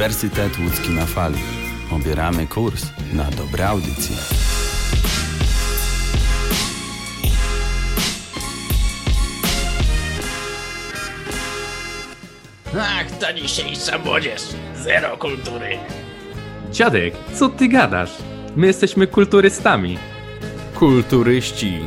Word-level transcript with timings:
Uniwersytet 0.00 0.58
Łódzki 0.58 0.90
na 0.90 1.06
fali. 1.06 1.38
Obieramy 1.90 2.46
kurs 2.46 2.86
na 3.12 3.24
dobre 3.24 3.68
audycje. 3.68 4.16
Ach, 12.80 13.10
ta 13.20 13.32
dzisiejsza 13.32 13.98
młodzież. 13.98 14.42
Zero 14.84 15.16
kultury. 15.16 15.78
Dziadek, 16.72 17.14
co 17.34 17.48
ty 17.48 17.68
gadasz? 17.68 18.10
My 18.56 18.66
jesteśmy 18.66 19.06
kulturystami. 19.06 19.98
Kulturyści 20.74 21.78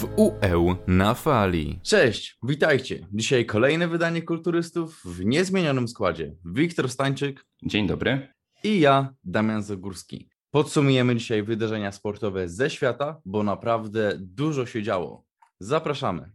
w 0.00 0.08
UE 0.16 0.76
na 0.86 1.14
fali. 1.14 1.80
Cześć, 1.82 2.38
witajcie. 2.42 3.06
Dzisiaj 3.12 3.46
kolejne 3.46 3.88
wydanie 3.88 4.22
Kulturystów 4.22 5.02
w 5.04 5.24
niezmienionym 5.24 5.88
składzie. 5.88 6.34
Wiktor 6.44 6.90
Stańczyk 6.90 7.46
Dzień 7.62 7.86
dobry. 7.86 8.28
i 8.64 8.80
ja, 8.80 9.14
Damian 9.24 9.62
Zagórski. 9.62 10.28
Podsumujemy 10.50 11.16
dzisiaj 11.16 11.42
wydarzenia 11.42 11.92
sportowe 11.92 12.48
ze 12.48 12.70
świata, 12.70 13.20
bo 13.24 13.42
naprawdę 13.42 14.12
dużo 14.20 14.66
się 14.66 14.82
działo. 14.82 15.24
Zapraszamy. 15.60 16.30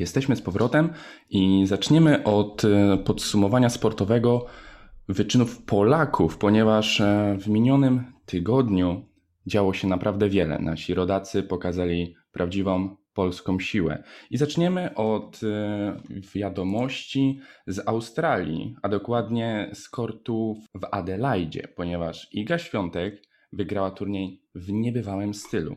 Jesteśmy 0.00 0.36
z 0.36 0.42
powrotem 0.42 0.92
i 1.30 1.66
zaczniemy 1.66 2.24
od 2.24 2.64
e, 2.64 2.98
podsumowania 2.98 3.70
sportowego 3.70 4.46
wyczynów 5.08 5.62
Polaków, 5.62 6.38
ponieważ 6.38 7.00
e, 7.00 7.36
w 7.40 7.48
minionym 7.48 8.04
tygodniu 8.26 9.06
działo 9.46 9.74
się 9.74 9.88
naprawdę 9.88 10.28
wiele. 10.28 10.58
Nasi 10.58 10.94
rodacy 10.94 11.42
pokazali 11.42 12.16
prawdziwą 12.32 12.96
polską 13.14 13.60
siłę. 13.60 14.02
I 14.30 14.36
zaczniemy 14.36 14.94
od 14.94 15.40
e, 15.44 16.00
wiadomości 16.34 17.40
z 17.66 17.88
Australii, 17.88 18.76
a 18.82 18.88
dokładnie 18.88 19.70
z 19.74 19.88
kortów 19.88 20.58
w 20.74 20.86
Adelaide, 20.90 21.68
ponieważ 21.68 22.28
Iga 22.32 22.58
Świątek 22.58 23.22
wygrała 23.52 23.90
turniej 23.90 24.42
w 24.54 24.72
niebywałym 24.72 25.34
stylu. 25.34 25.76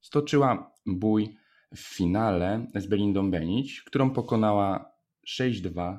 Stoczyła 0.00 0.72
bój 0.86 1.39
w 1.74 1.78
finale 1.78 2.66
z 2.74 2.86
Belindą 2.86 3.30
Benić, 3.30 3.82
którą 3.82 4.10
pokonała 4.10 4.92
6-2, 5.28 5.98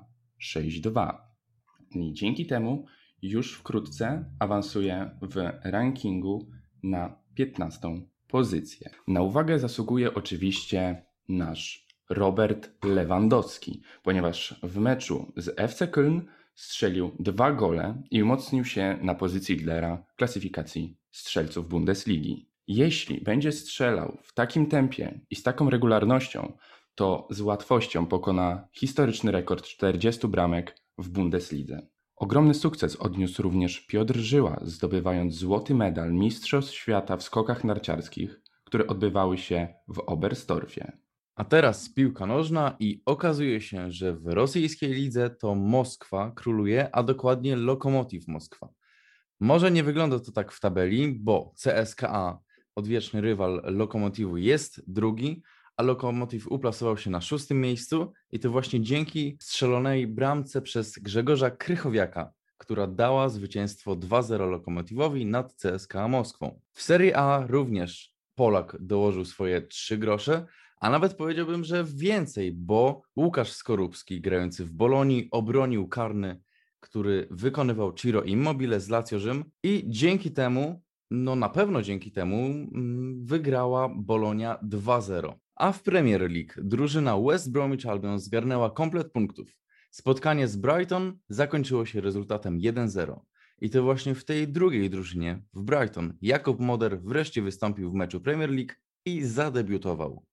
6-2. 0.56 1.18
I 1.96 2.14
dzięki 2.14 2.46
temu 2.46 2.86
już 3.22 3.54
wkrótce 3.54 4.26
awansuje 4.40 5.18
w 5.22 5.36
rankingu 5.64 6.50
na 6.84 7.22
15 7.36 7.80
pozycję. 8.28 8.90
Na 9.08 9.22
uwagę 9.22 9.60
zasługuje 9.60 10.14
oczywiście 10.14 11.06
nasz 11.30 11.88
Robert 12.10 12.86
Lewandowski, 12.86 13.82
ponieważ 14.04 14.60
w 14.64 14.78
meczu 14.78 15.34
z 15.38 15.60
FC 15.60 15.88
Köln 15.88 16.22
strzelił 16.56 17.12
dwa 17.20 17.52
gole 17.52 18.02
i 18.12 18.24
umocnił 18.24 18.66
się 18.66 18.98
na 19.02 19.16
pozycji 19.16 19.56
lidera 19.56 20.06
klasyfikacji 20.16 20.98
strzelców 21.12 21.70
Bundesligi. 21.70 22.51
Jeśli 22.74 23.22
będzie 23.22 23.52
strzelał 23.52 24.18
w 24.24 24.34
takim 24.34 24.68
tempie 24.68 25.22
i 25.30 25.36
z 25.36 25.44
taką 25.44 25.70
regularnością, 25.70 26.58
to 26.96 27.28
z 27.32 27.42
łatwością 27.42 28.06
pokona 28.06 28.68
historyczny 28.74 29.32
rekord 29.32 29.66
40 29.66 30.28
bramek 30.28 30.78
w 30.98 31.10
Bundeslidze. 31.10 31.88
Ogromny 32.16 32.54
sukces 32.54 32.96
odniósł 32.96 33.42
również 33.42 33.80
Piotr 33.80 34.18
Żyła, 34.18 34.60
zdobywając 34.62 35.36
złoty 35.36 35.76
medal 35.76 36.14
Mistrzostw 36.14 36.74
Świata 36.74 37.18
w 37.18 37.24
skokach 37.24 37.64
narciarskich, 37.64 38.42
które 38.64 38.88
odbywały 38.88 39.38
się 39.38 39.74
w 39.88 40.00
Oberstdorfie. 40.00 40.92
A 41.36 41.44
teraz 41.44 41.94
piłka 41.94 42.26
nożna 42.26 42.76
i 42.80 43.02
okazuje 43.06 43.62
się, 43.62 43.92
że 43.92 44.14
w 44.14 44.28
rosyjskiej 44.28 44.94
lidze 44.94 45.30
to 45.30 45.56
Moskwa 45.56 46.32
króluje, 46.32 46.96
a 46.96 47.04
dokładnie 47.04 47.56
Lokomotiv 47.56 48.28
Moskwa. 48.28 48.70
Może 49.40 49.72
nie 49.72 49.84
wygląda 49.84 50.20
to 50.20 50.32
tak 50.32 50.52
w 50.52 50.60
tabeli, 50.60 51.20
bo 51.20 51.54
CSKA 51.64 52.40
odwieczny 52.76 53.22
rywal 53.22 53.62
Lokomotivu 53.64 54.38
jest 54.38 54.84
drugi, 54.88 55.42
a 55.78 55.84
Lokomotiv 55.84 56.48
uplasował 56.48 56.98
się 56.98 57.10
na 57.10 57.22
szóstym 57.22 57.62
miejscu 57.62 58.14
i 58.32 58.40
to 58.40 58.52
właśnie 58.52 58.82
dzięki 58.82 59.38
strzelonej 59.40 60.08
bramce 60.08 60.62
przez 60.62 61.00
Grzegorza 61.00 61.52
Krychowiaka, 61.52 62.32
która 62.58 62.88
dała 62.88 63.30
zwycięstwo 63.30 63.96
2-0 63.96 64.50
Lokomotivowi 64.50 65.26
nad 65.26 65.56
CSKA 65.56 66.08
Moskwą. 66.08 66.60
W 66.74 66.82
Serie 66.82 67.18
A 67.18 67.48
również 67.48 68.16
Polak 68.36 68.78
dołożył 68.80 69.26
swoje 69.26 69.62
trzy 69.62 69.98
grosze, 69.98 70.46
a 70.82 70.90
nawet 70.90 71.14
powiedziałbym, 71.14 71.64
że 71.64 71.86
więcej, 71.96 72.52
bo 72.52 73.02
Łukasz 73.16 73.52
Skorupski 73.52 74.22
grający 74.22 74.66
w 74.66 74.72
Bolonii 74.72 75.28
obronił 75.32 75.88
karny, 75.88 76.42
który 76.80 77.28
wykonywał 77.32 77.94
Ciro 77.94 78.24
Immobile 78.24 78.80
z 78.80 78.90
Lazio 78.90 79.20
Rzym 79.20 79.46
i 79.64 79.84
dzięki 79.88 80.32
temu 80.32 80.82
no 81.12 81.36
na 81.36 81.50
pewno 81.50 81.82
dzięki 81.82 82.12
temu 82.12 82.38
mm, 82.46 83.26
wygrała 83.26 83.90
Bolonia 83.90 84.58
2-0. 84.70 85.34
A 85.56 85.72
w 85.72 85.84
Premier 85.84 86.22
League 86.22 86.54
drużyna 86.58 87.18
West 87.18 87.52
Bromwich 87.52 87.86
Albion 87.86 88.20
zgarnęła 88.20 88.70
komplet 88.70 89.12
punktów. 89.12 89.58
Spotkanie 89.92 90.48
z 90.48 90.56
Brighton 90.56 91.18
zakończyło 91.30 91.86
się 91.86 92.02
rezultatem 92.02 92.60
1-0. 92.60 93.20
I 93.62 93.70
to 93.70 93.84
właśnie 93.84 94.16
w 94.16 94.26
tej 94.26 94.48
drugiej 94.48 94.90
drużynie, 94.90 95.44
w 95.54 95.64
Brighton, 95.64 96.14
Jakob 96.22 96.60
Moder 96.60 97.02
wreszcie 97.02 97.42
wystąpił 97.42 97.92
w 97.92 97.94
meczu 97.94 98.22
Premier 98.22 98.50
League 98.50 98.74
i 99.06 99.24
zadebiutował. 99.24 100.26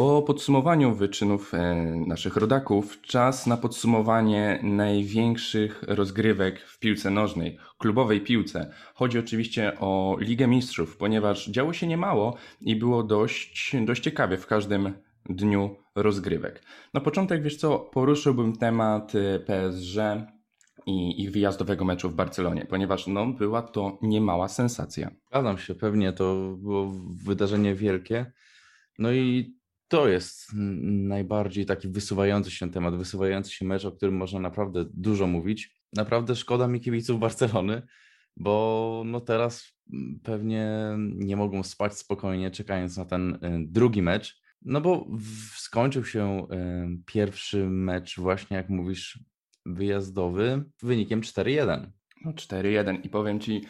Po 0.00 0.22
podsumowaniu 0.22 0.94
wyczynów 0.94 1.54
e, 1.54 1.74
naszych 2.06 2.36
rodaków, 2.36 3.00
czas 3.00 3.46
na 3.46 3.56
podsumowanie 3.56 4.60
największych 4.62 5.82
rozgrywek 5.82 6.60
w 6.60 6.78
piłce 6.78 7.10
nożnej, 7.10 7.58
klubowej 7.78 8.20
piłce. 8.20 8.70
Chodzi 8.94 9.18
oczywiście 9.18 9.78
o 9.80 10.16
Ligę 10.20 10.46
Mistrzów, 10.46 10.96
ponieważ 10.96 11.46
działo 11.46 11.72
się 11.72 11.86
niemało 11.86 12.36
i 12.60 12.76
było 12.76 13.02
dość, 13.02 13.76
dość 13.84 14.02
ciekawie 14.02 14.36
w 14.36 14.46
każdym 14.46 14.92
dniu 15.28 15.76
rozgrywek. 15.94 16.62
Na 16.94 17.00
początek, 17.00 17.42
wiesz 17.42 17.56
co, 17.56 17.78
poruszyłbym 17.78 18.56
temat 18.56 19.12
e, 19.14 19.38
PSG 19.38 19.96
i 20.86 21.22
ich 21.22 21.32
wyjazdowego 21.32 21.84
meczu 21.84 22.10
w 22.10 22.14
Barcelonie, 22.14 22.66
ponieważ 22.66 23.06
no, 23.06 23.26
była 23.26 23.62
to 23.62 23.98
niemała 24.02 24.48
sensacja. 24.48 25.10
Zgadzam 25.26 25.58
się, 25.58 25.74
pewnie 25.74 26.12
to 26.12 26.56
było 26.58 26.92
wydarzenie 27.24 27.74
wielkie. 27.74 28.32
No 28.98 29.12
i 29.12 29.59
to 29.90 30.08
jest 30.08 30.52
najbardziej 30.92 31.66
taki 31.66 31.88
wysuwający 31.88 32.50
się 32.50 32.70
temat, 32.70 32.96
wysuwający 32.96 33.52
się 33.52 33.64
mecz, 33.64 33.84
o 33.84 33.92
którym 33.92 34.16
można 34.16 34.40
naprawdę 34.40 34.84
dużo 34.94 35.26
mówić. 35.26 35.76
Naprawdę 35.92 36.36
szkoda 36.36 36.68
mi 36.68 36.80
kibiców 36.80 37.20
Barcelony, 37.20 37.82
bo 38.36 39.02
no 39.06 39.20
teraz 39.20 39.72
pewnie 40.22 40.68
nie 40.98 41.36
mogą 41.36 41.62
spać 41.62 41.98
spokojnie, 41.98 42.50
czekając 42.50 42.96
na 42.96 43.04
ten 43.04 43.34
y, 43.34 43.38
drugi 43.66 44.02
mecz. 44.02 44.40
No 44.62 44.80
bo 44.80 45.06
skończył 45.56 46.04
się 46.04 46.46
y, 46.52 47.04
pierwszy 47.06 47.68
mecz, 47.68 48.18
właśnie 48.18 48.56
jak 48.56 48.68
mówisz, 48.68 49.24
wyjazdowy 49.66 50.64
wynikiem 50.82 51.20
4-1. 51.20 51.86
No 52.24 52.32
4-1 52.32 52.98
i 53.04 53.08
powiem 53.08 53.40
Ci, 53.40 53.64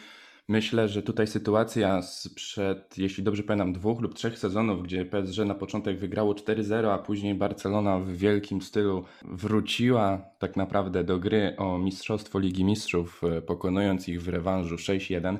myślę, 0.51 0.89
że 0.89 1.03
tutaj 1.03 1.27
sytuacja 1.27 2.01
sprzed, 2.01 2.97
jeśli 2.97 3.23
dobrze 3.23 3.43
pamiętam, 3.43 3.73
dwóch 3.73 4.01
lub 4.01 4.13
trzech 4.13 4.39
sezonów, 4.39 4.83
gdzie 4.83 5.05
PSG 5.05 5.37
na 5.45 5.55
początek 5.55 5.97
wygrało 5.97 6.33
4-0, 6.33 6.89
a 6.89 6.97
później 6.97 7.35
Barcelona 7.35 7.99
w 7.99 8.09
wielkim 8.09 8.61
stylu 8.61 9.03
wróciła 9.25 10.21
tak 10.39 10.57
naprawdę 10.57 11.03
do 11.03 11.19
gry 11.19 11.55
o 11.57 11.77
Mistrzostwo 11.77 12.39
Ligi 12.39 12.63
Mistrzów, 12.63 13.21
e, 13.23 13.41
pokonując 13.41 14.07
ich 14.07 14.21
w 14.21 14.27
rewanżu 14.27 14.75
6-1. 14.75 15.37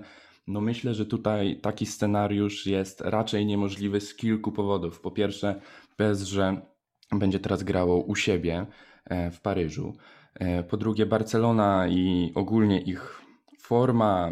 No 0.47 0.61
myślę, 0.61 0.93
że 0.93 1.05
tutaj 1.05 1.59
taki 1.61 1.85
scenariusz 1.85 2.65
jest 2.65 3.01
raczej 3.01 3.45
niemożliwy 3.45 4.01
z 4.01 4.15
kilku 4.15 4.51
powodów. 4.51 5.01
Po 5.01 5.11
pierwsze, 5.11 5.61
PSG 5.97 6.37
będzie 7.11 7.39
teraz 7.39 7.63
grało 7.63 8.03
u 8.03 8.15
siebie 8.15 8.65
e, 9.05 9.31
w 9.31 9.41
Paryżu. 9.41 9.93
E, 10.35 10.63
po 10.63 10.77
drugie, 10.77 11.05
Barcelona 11.05 11.87
i 11.87 12.31
ogólnie 12.35 12.81
ich 12.81 13.21
forma 13.59 14.31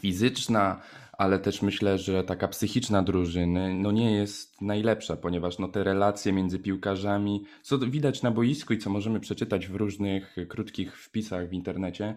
fizyczna, 0.00 0.80
ale 1.12 1.38
też 1.38 1.62
myślę, 1.62 1.98
że 1.98 2.24
taka 2.24 2.48
psychiczna 2.48 3.02
drużyny 3.02 3.74
no 3.74 3.92
nie 3.92 4.12
jest 4.12 4.62
najlepsza, 4.62 5.16
ponieważ 5.16 5.58
no 5.58 5.68
te 5.68 5.84
relacje 5.84 6.32
między 6.32 6.58
piłkarzami, 6.58 7.44
co 7.62 7.78
widać 7.78 8.22
na 8.22 8.30
boisku 8.30 8.72
i 8.72 8.78
co 8.78 8.90
możemy 8.90 9.20
przeczytać 9.20 9.66
w 9.68 9.74
różnych 9.74 10.36
krótkich 10.48 10.98
wpisach 10.98 11.48
w 11.48 11.52
internecie, 11.52 12.14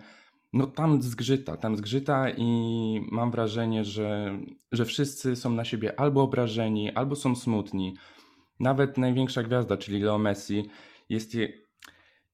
no 0.53 0.67
tam 0.67 1.01
zgrzyta, 1.01 1.57
tam 1.57 1.77
zgrzyta 1.77 2.29
i 2.29 3.01
mam 3.11 3.31
wrażenie, 3.31 3.83
że, 3.83 4.39
że 4.71 4.85
wszyscy 4.85 5.35
są 5.35 5.49
na 5.49 5.65
siebie 5.65 5.99
albo 5.99 6.21
obrażeni, 6.21 6.91
albo 6.91 7.15
są 7.15 7.35
smutni. 7.35 7.95
Nawet 8.59 8.97
największa 8.97 9.43
gwiazda, 9.43 9.77
czyli 9.77 9.99
Leo 9.99 10.17
Messi, 10.17 10.69
jest 11.09 11.35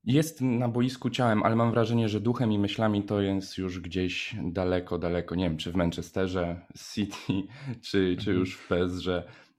jest 0.05 0.41
na 0.41 0.67
boisku 0.67 1.09
ciałem, 1.09 1.43
ale 1.43 1.55
mam 1.55 1.71
wrażenie, 1.71 2.09
że 2.09 2.21
duchem 2.21 2.51
i 2.51 2.59
myślami 2.59 3.03
to 3.03 3.21
jest 3.21 3.57
już 3.57 3.79
gdzieś 3.79 4.35
daleko, 4.43 4.97
daleko. 4.97 5.35
Nie 5.35 5.43
wiem, 5.43 5.57
czy 5.57 5.71
w 5.71 5.75
Manchesterze, 5.75 6.61
City, 6.93 7.33
czy, 7.81 8.15
czy 8.19 8.31
mhm. 8.31 8.37
już 8.37 8.55
w 8.55 8.67
PSG. 8.67 9.07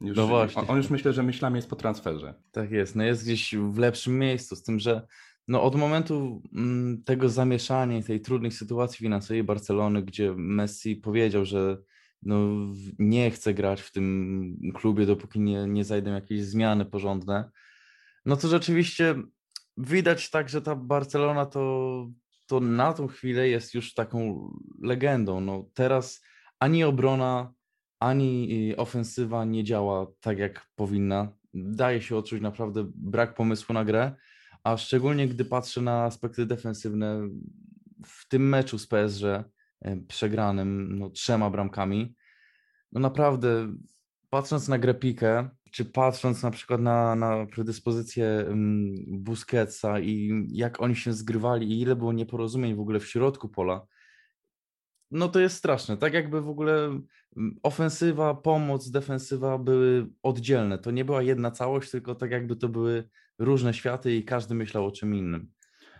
Już, 0.00 0.16
no 0.16 0.26
właśnie. 0.26 0.62
On, 0.62 0.70
on 0.70 0.76
już 0.76 0.90
myślę, 0.90 1.12
że 1.12 1.22
myślami 1.22 1.56
jest 1.56 1.70
po 1.70 1.76
transferze. 1.76 2.34
Tak 2.52 2.70
jest, 2.70 2.96
no 2.96 3.04
jest 3.04 3.25
gdzieś 3.25 3.54
w 3.54 3.78
lepszym 3.78 4.19
miejscu, 4.19 4.56
z 4.56 4.62
tym, 4.62 4.78
że 4.78 5.06
no 5.48 5.62
od 5.62 5.75
momentu 5.75 6.43
mm, 6.54 7.02
tego 7.02 7.28
zamieszania, 7.28 8.02
tej 8.02 8.20
trudnej 8.20 8.50
sytuacji 8.50 8.99
finansowej 8.99 9.44
Barcelony, 9.44 10.02
gdzie 10.02 10.34
Messi 10.37 10.96
powiedział, 10.96 11.44
że 11.44 11.78
no, 12.22 12.38
nie 12.99 13.31
chce 13.31 13.54
grać 13.54 13.81
w 13.81 13.92
tym 13.92 14.56
klubie, 14.75 15.06
dopóki 15.06 15.40
nie, 15.40 15.66
nie 15.66 15.84
zajdą 15.84 16.12
jakieś 16.12 16.44
zmiany 16.44 16.84
porządne, 16.84 17.50
no 18.26 18.37
to 18.37 18.49
rzeczywiście 18.49 19.14
widać 19.76 20.31
tak, 20.31 20.49
że 20.49 20.62
ta 20.62 20.76
Barcelona 20.76 21.46
to, 21.46 22.06
to 22.46 22.61
na 22.61 22.93
tą 22.93 23.06
chwilę 23.06 23.49
jest 23.49 23.75
już 23.75 23.94
taką 23.94 24.50
legendą. 24.82 25.40
No, 25.40 25.69
teraz 25.75 26.23
ani 26.58 26.84
obrona, 26.84 27.52
ani 28.00 28.49
y, 28.70 28.76
ofensywa 28.76 29.44
nie 29.44 29.64
działa 29.64 30.06
tak, 30.20 30.38
jak 30.38 30.67
powinna. 30.75 31.32
Daje 31.55 32.02
się 32.02 32.17
odczuć 32.17 32.40
naprawdę 32.40 32.90
brak 32.94 33.34
pomysłu 33.34 33.73
na 33.73 33.84
grę, 33.84 34.12
a 34.64 34.76
szczególnie 34.76 35.28
gdy 35.28 35.44
patrzę 35.44 35.81
na 35.81 36.05
aspekty 36.05 36.46
defensywne 36.46 37.28
w 38.06 38.28
tym 38.28 38.49
meczu 38.49 38.78
z 38.78 38.87
PSG 38.87 39.25
y, 39.25 40.05
przegranym 40.08 40.99
no, 40.99 41.11
trzema 41.11 41.50
bramkami, 41.50 42.14
no 42.93 43.00
naprawdę 43.00 43.76
patrząc 44.31 44.69
na 44.69 44.78
grę 44.78 44.94
Pikę, 44.94 45.49
czy 45.76 45.84
patrząc 45.84 46.43
na 46.43 46.50
przykład 46.50 46.81
na, 46.81 47.14
na 47.14 47.46
predyspozycję 47.46 48.26
mm, 48.26 48.94
Busquetsa 49.08 50.00
i 50.00 50.46
jak 50.50 50.82
oni 50.82 50.96
się 50.96 51.12
zgrywali 51.12 51.73
i 51.73 51.81
ile 51.81 51.96
było 51.96 52.12
nieporozumień 52.12 52.75
w 52.75 52.81
ogóle 52.81 53.00
w 53.00 53.06
środku 53.06 53.49
pola, 53.49 53.87
no 55.11 55.28
to 55.28 55.40
jest 55.40 55.56
straszne. 55.56 55.96
Tak 55.96 56.14
jakby 56.14 56.40
w 56.40 56.49
ogóle 56.49 56.84
mm, 56.84 57.06
ofensywa, 57.62 58.34
pomoc, 58.34 58.90
defensywa 58.90 59.58
były 59.58 60.06
oddzielne. 60.23 60.78
To 60.78 60.90
nie 60.90 61.05
była 61.05 61.23
jedna 61.23 61.50
całość, 61.50 61.90
tylko 61.90 62.14
tak 62.14 62.31
jakby 62.31 62.56
to 62.56 62.69
były 62.69 63.08
różne 63.38 63.75
światy 63.75 64.17
i 64.17 64.25
każdy 64.25 64.55
myślał 64.55 64.87
o 64.87 64.93
czym 64.93 65.14
innym. 65.14 65.50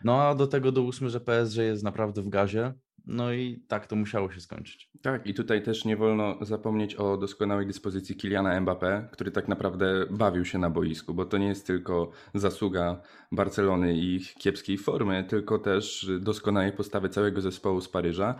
No 0.05 0.23
a 0.23 0.34
do 0.34 0.46
tego 0.46 0.73
dołóżmy, 0.73 1.11
że 1.11 1.20
PSG 1.20 1.56
jest 1.56 1.84
naprawdę 1.84 2.23
w 2.23 2.28
gazie. 2.28 2.75
No 3.06 3.32
i 3.32 3.64
tak 3.68 3.86
to 3.86 3.96
musiało 3.96 4.32
się 4.32 4.40
skończyć. 4.40 4.90
Tak, 5.02 5.26
i 5.26 5.34
tutaj 5.34 5.62
też 5.62 5.84
nie 5.84 5.96
wolno 5.96 6.38
zapomnieć 6.40 6.94
o 6.94 7.16
doskonałej 7.16 7.66
dyspozycji 7.66 8.16
Kiliana 8.16 8.60
Mbappé, 8.60 9.10
który 9.10 9.30
tak 9.30 9.48
naprawdę 9.48 10.06
bawił 10.10 10.44
się 10.44 10.58
na 10.58 10.70
boisku, 10.70 11.14
bo 11.14 11.25
to 11.25 11.38
nie 11.38 11.46
jest 11.46 11.66
tylko 11.66 12.10
zasługa 12.34 13.00
Barcelony 13.32 13.94
i 13.94 14.14
ich 14.14 14.34
kiepskiej 14.34 14.78
formy, 14.78 15.25
tylko 15.25 15.58
też 15.58 16.10
doskonałej 16.20 16.72
postawy 16.72 17.08
całego 17.08 17.40
zespołu 17.40 17.80
z 17.80 17.88
Paryża. 17.88 18.34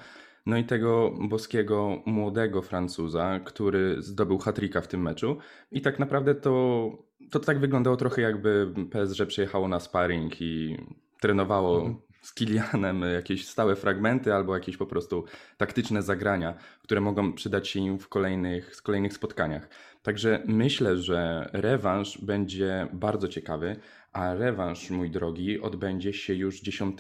No 0.47 0.59
i 0.59 0.65
tego 0.65 1.15
boskiego 1.29 2.03
młodego 2.07 2.63
Francuza, 2.63 3.41
który 3.45 4.03
zdobył 4.03 4.39
hatrika 4.39 4.81
w 4.81 4.89
tym 4.89 5.03
meczu. 5.03 5.39
I 5.73 5.81
tak 5.81 5.99
naprawdę 5.99 6.35
to, 6.35 6.91
to 7.31 7.41
tak 7.41 7.59
wyglądało 7.59 7.97
trochę 7.97 8.23
jakby 8.23 8.75
PSG 8.91 9.27
przyjechało 9.27 9.69
na 9.69 9.81
sparring 9.81 10.41
i 10.41 10.77
trenowało 11.21 11.79
mhm 11.79 12.06
z 12.27 12.35
Kilianem 12.35 13.03
jakieś 13.15 13.49
stałe 13.49 13.77
fragmenty 13.77 14.35
albo 14.35 14.55
jakieś 14.55 14.77
po 14.77 14.87
prostu 14.87 15.25
taktyczne 15.57 16.03
zagrania, 16.03 16.55
które 16.83 17.01
mogą 17.01 17.33
przydać 17.33 17.69
się 17.69 17.81
im 17.81 17.99
w 17.99 18.09
kolejnych, 18.09 18.77
w 18.77 18.83
kolejnych 18.83 19.13
spotkaniach. 19.13 19.69
Także 20.03 20.43
myślę, 20.47 20.97
że 20.97 21.51
rewanż 21.53 22.19
będzie 22.19 22.89
bardzo 22.93 23.29
ciekawy, 23.29 23.77
a 24.13 24.35
rewanż, 24.35 24.91
mój 24.91 25.11
drogi, 25.11 25.61
odbędzie 25.61 26.13
się 26.13 26.35
już 26.35 26.61
10 26.61 26.99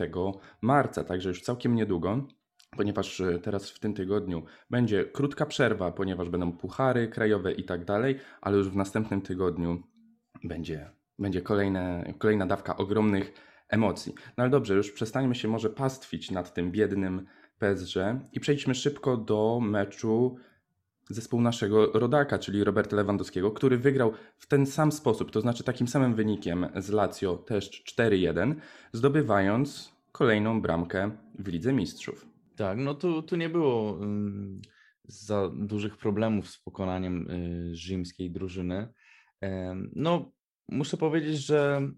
marca, 0.62 1.04
także 1.04 1.28
już 1.28 1.42
całkiem 1.42 1.74
niedługo 1.74 2.26
ponieważ 2.76 3.22
teraz 3.42 3.70
w 3.70 3.78
tym 3.78 3.94
tygodniu 3.94 4.42
będzie 4.70 5.04
krótka 5.04 5.46
przerwa, 5.46 5.92
ponieważ 5.92 6.28
będą 6.28 6.52
puchary 6.52 7.08
krajowe 7.08 7.52
i 7.52 7.64
tak 7.64 7.84
dalej, 7.84 8.18
ale 8.40 8.56
już 8.56 8.68
w 8.68 8.76
następnym 8.76 9.20
tygodniu 9.20 9.82
będzie, 10.44 10.90
będzie 11.18 11.42
kolejne, 11.42 12.14
kolejna 12.18 12.46
dawka 12.46 12.76
ogromnych 12.76 13.32
emocji. 13.68 14.14
No 14.36 14.42
ale 14.42 14.50
dobrze, 14.50 14.74
już 14.74 14.92
przestańmy 14.92 15.34
się 15.34 15.48
może 15.48 15.70
pastwić 15.70 16.30
nad 16.30 16.54
tym 16.54 16.72
biednym 16.72 17.26
PSG 17.58 17.96
i 18.32 18.40
przejdźmy 18.40 18.74
szybko 18.74 19.16
do 19.16 19.60
meczu 19.62 20.36
zespół 21.08 21.40
naszego 21.40 21.92
rodaka, 21.92 22.38
czyli 22.38 22.64
Roberta 22.64 22.96
Lewandowskiego, 22.96 23.50
który 23.50 23.78
wygrał 23.78 24.12
w 24.36 24.46
ten 24.46 24.66
sam 24.66 24.92
sposób, 24.92 25.30
to 25.30 25.40
znaczy 25.40 25.64
takim 25.64 25.88
samym 25.88 26.14
wynikiem 26.14 26.66
z 26.76 26.90
Lazio 26.90 27.36
też 27.36 27.84
4-1, 27.98 28.54
zdobywając 28.92 29.92
kolejną 30.12 30.62
bramkę 30.62 31.10
w 31.38 31.48
Lidze 31.48 31.72
Mistrzów. 31.72 32.26
Tak, 32.56 32.78
no 32.78 32.94
tu, 32.94 33.22
tu 33.22 33.36
nie 33.36 33.48
było 33.48 33.92
um, 33.92 34.60
za 35.04 35.50
dużych 35.54 35.96
problemów 35.96 36.50
z 36.50 36.58
pokonaniem 36.58 37.30
y, 37.30 37.76
rzymskiej 37.76 38.30
drużyny. 38.30 38.88
no, 39.96 40.32
muszę 40.68 40.96
powiedzieć, 40.96 41.38
że 41.38 41.88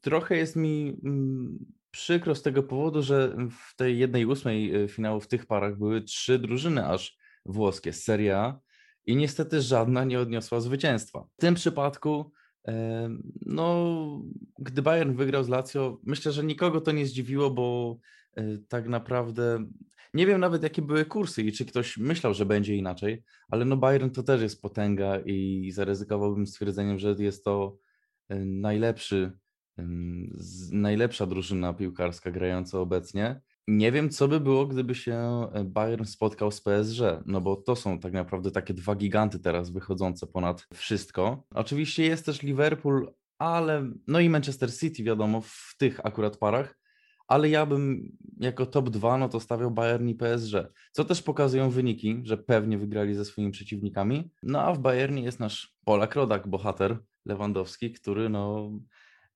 trochę 0.00 0.36
jest 0.36 0.56
mi 0.56 0.96
mm, 1.04 1.58
przykro 1.90 2.34
z 2.34 2.42
tego 2.42 2.62
powodu, 2.62 3.02
że 3.02 3.36
w 3.50 3.76
tej 3.76 3.98
jednej 3.98 4.26
ósmej 4.26 4.84
y, 4.84 4.88
finału 4.88 5.20
w 5.20 5.28
tych 5.28 5.46
parach 5.46 5.78
były 5.78 6.02
trzy 6.02 6.38
drużyny 6.38 6.88
aż 6.88 7.18
włoskie, 7.44 7.92
Serie 7.92 8.38
A 8.38 8.60
i 9.06 9.16
niestety 9.16 9.60
żadna 9.60 10.04
nie 10.04 10.20
odniosła 10.20 10.60
zwycięstwa. 10.60 11.26
W 11.38 11.40
tym 11.40 11.54
przypadku, 11.54 12.32
e, 12.68 13.08
no, 13.46 14.22
gdy 14.58 14.82
Bayern 14.82 15.16
wygrał 15.16 15.44
z 15.44 15.48
Lazio, 15.48 16.00
myślę, 16.04 16.32
że 16.32 16.44
nikogo 16.44 16.80
to 16.80 16.92
nie 16.92 17.06
zdziwiło, 17.06 17.50
bo 17.50 17.98
e, 18.36 18.58
tak 18.68 18.88
naprawdę 18.88 19.66
nie 20.14 20.26
wiem 20.26 20.40
nawet 20.40 20.62
jakie 20.62 20.82
były 20.82 21.04
kursy 21.04 21.42
i 21.42 21.52
czy 21.52 21.64
ktoś 21.64 21.98
myślał, 21.98 22.34
że 22.34 22.46
będzie 22.46 22.76
inaczej, 22.76 23.22
ale 23.48 23.64
no 23.64 23.76
Bayern 23.76 24.10
to 24.10 24.22
też 24.22 24.42
jest 24.42 24.62
potęga 24.62 25.20
i 25.20 25.70
zaryzykowałbym 25.74 26.46
stwierdzeniem, 26.46 26.98
że 26.98 27.14
jest 27.18 27.44
to 27.44 27.78
e, 28.28 28.44
najlepszy, 28.44 29.32
najlepsza 30.72 31.26
drużyna 31.26 31.74
piłkarska 31.74 32.30
grająca 32.30 32.80
obecnie. 32.80 33.40
Nie 33.68 33.92
wiem, 33.92 34.10
co 34.10 34.28
by 34.28 34.40
było, 34.40 34.66
gdyby 34.66 34.94
się 34.94 35.14
e, 35.52 35.64
Bayern 35.64 36.04
spotkał 36.04 36.50
z 36.50 36.60
PSG, 36.60 37.00
no 37.26 37.40
bo 37.40 37.56
to 37.56 37.76
są 37.76 37.98
tak 37.98 38.12
naprawdę 38.12 38.50
takie 38.50 38.74
dwa 38.74 38.94
giganty 38.94 39.38
teraz 39.38 39.70
wychodzące 39.70 40.26
ponad 40.26 40.66
wszystko. 40.74 41.46
Oczywiście 41.54 42.04
jest 42.04 42.26
też 42.26 42.42
Liverpool, 42.42 43.12
ale 43.38 43.90
no 44.06 44.20
i 44.20 44.28
Manchester 44.28 44.74
City, 44.74 45.02
wiadomo, 45.02 45.40
w 45.40 45.74
tych 45.78 46.06
akurat 46.06 46.36
parach, 46.36 46.78
ale 47.28 47.48
ja 47.48 47.66
bym 47.66 48.12
jako 48.40 48.66
top 48.66 48.90
2 48.90 49.18
no 49.18 49.28
to 49.28 49.40
stawiał 49.40 49.70
Bayern 49.70 50.08
i 50.08 50.14
PSG, 50.14 50.52
co 50.92 51.04
też 51.04 51.22
pokazują 51.22 51.70
wyniki, 51.70 52.20
że 52.24 52.36
pewnie 52.36 52.78
wygrali 52.78 53.14
ze 53.14 53.24
swoimi 53.24 53.50
przeciwnikami. 53.50 54.30
No 54.42 54.60
a 54.60 54.72
w 54.72 54.78
Bayernie 54.78 55.22
jest 55.22 55.40
nasz 55.40 55.76
Polak 55.84 56.14
Rodak, 56.14 56.48
bohater 56.48 56.98
Lewandowski, 57.24 57.92
który 57.92 58.28
no 58.28 58.70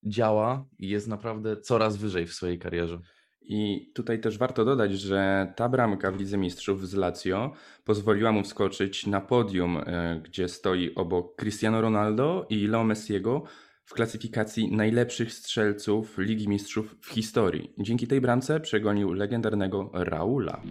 działa 0.03 0.65
i 0.79 0.89
jest 0.89 1.09
naprawdę 1.09 1.57
coraz 1.57 1.97
wyżej 1.97 2.27
w 2.27 2.35
swojej 2.35 2.59
karierze. 2.59 3.01
I 3.43 3.93
tutaj 3.95 4.21
też 4.21 4.39
warto 4.39 4.65
dodać, 4.65 4.93
że 4.93 5.53
ta 5.57 5.69
bramka 5.69 6.11
w 6.11 6.19
Lidze 6.19 6.39
Mistrzów 6.39 6.89
z 6.89 6.95
Lazio 6.95 7.53
pozwoliła 7.85 8.33
mu 8.33 8.43
wskoczyć 8.43 9.07
na 9.07 9.21
podium, 9.21 9.77
e, 9.77 10.21
gdzie 10.25 10.49
stoi 10.49 10.95
obok 10.95 11.37
Cristiano 11.37 11.81
Ronaldo 11.81 12.47
i 12.51 12.67
Leo 12.67 12.85
Messiego 12.85 13.45
w 13.85 13.95
klasyfikacji 13.95 14.73
najlepszych 14.77 15.33
strzelców 15.33 16.19
Ligi 16.19 16.49
Mistrzów 16.49 16.97
w 17.01 17.09
historii. 17.09 17.75
Dzięki 17.79 18.07
tej 18.07 18.21
bramce 18.21 18.61
przegonił 18.61 19.13
legendarnego 19.13 19.91
Raula. 19.95 20.63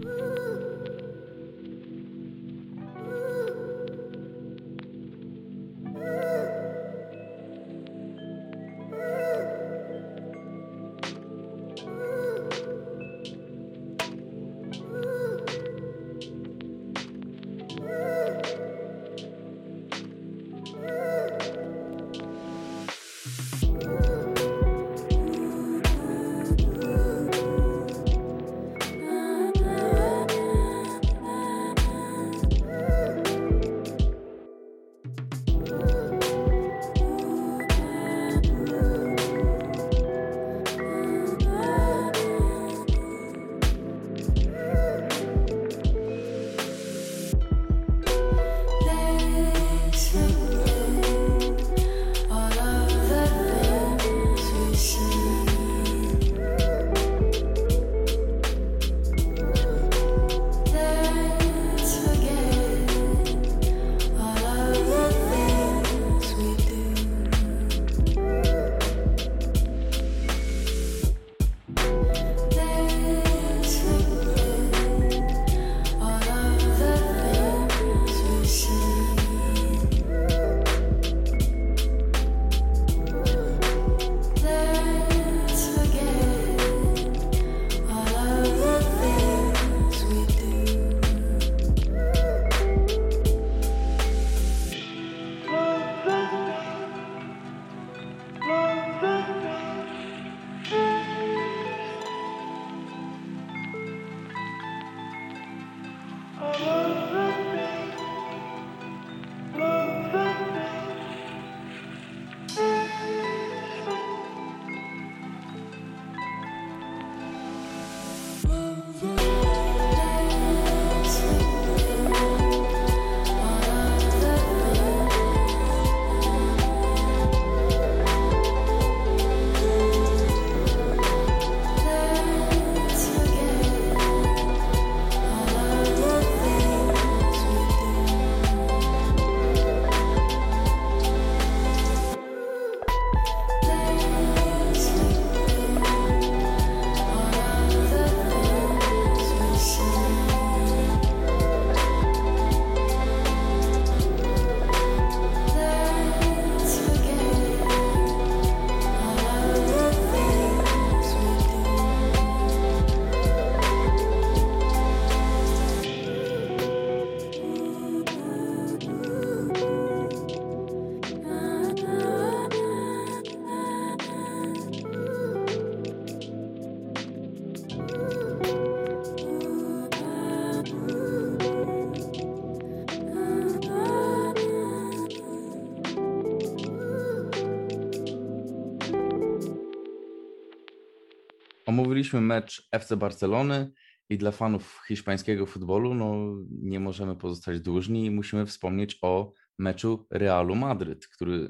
Omówiliśmy 192.00 192.22
mecz 192.22 192.68
FC 192.72 192.98
Barcelony 192.98 193.72
i 194.10 194.18
dla 194.18 194.32
fanów 194.32 194.82
hiszpańskiego 194.88 195.46
futbolu 195.46 195.94
no, 195.94 196.36
nie 196.50 196.80
możemy 196.80 197.16
pozostać 197.16 197.60
dłużni 197.60 198.06
i 198.06 198.12
musimy 198.12 198.46
wspomnieć 198.46 199.00
o 199.02 199.34
meczu 199.58 200.08
Realu 200.12 200.56
Madryt, 200.56 201.08
który, 201.08 201.48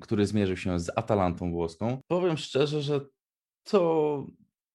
który 0.00 0.26
zmierzył 0.26 0.56
się 0.56 0.80
z 0.80 0.90
Atalantą 0.96 1.50
włoską. 1.50 2.00
Powiem 2.06 2.36
szczerze, 2.36 2.82
że 2.82 3.00
to, 3.62 4.26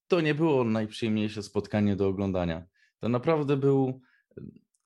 to 0.07 0.21
nie 0.21 0.35
było 0.35 0.63
najprzyjemniejsze 0.63 1.43
spotkanie 1.43 1.95
do 1.95 2.07
oglądania. 2.07 2.65
To 2.99 3.09
naprawdę 3.09 3.57
był 3.57 4.01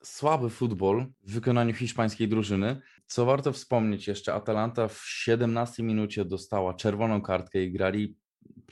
słaby 0.03 0.49
futbol 0.49 1.05
w 1.23 1.31
wykonaniu 1.33 1.73
hiszpańskiej 1.73 2.27
drużyny. 2.27 2.81
Co 3.05 3.25
warto 3.25 3.51
wspomnieć 3.51 4.07
jeszcze, 4.07 4.33
Atalanta 4.33 4.87
w 4.87 5.01
17 5.05 5.83
minucie 5.83 6.25
dostała 6.25 6.73
czerwoną 6.73 7.21
kartkę 7.21 7.63
i 7.63 7.71
grali 7.71 8.17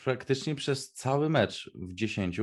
praktycznie 0.03 0.55
przez 0.55 0.93
cały 0.93 1.29
mecz 1.29 1.71
w 1.75 1.93
10. 1.93 2.39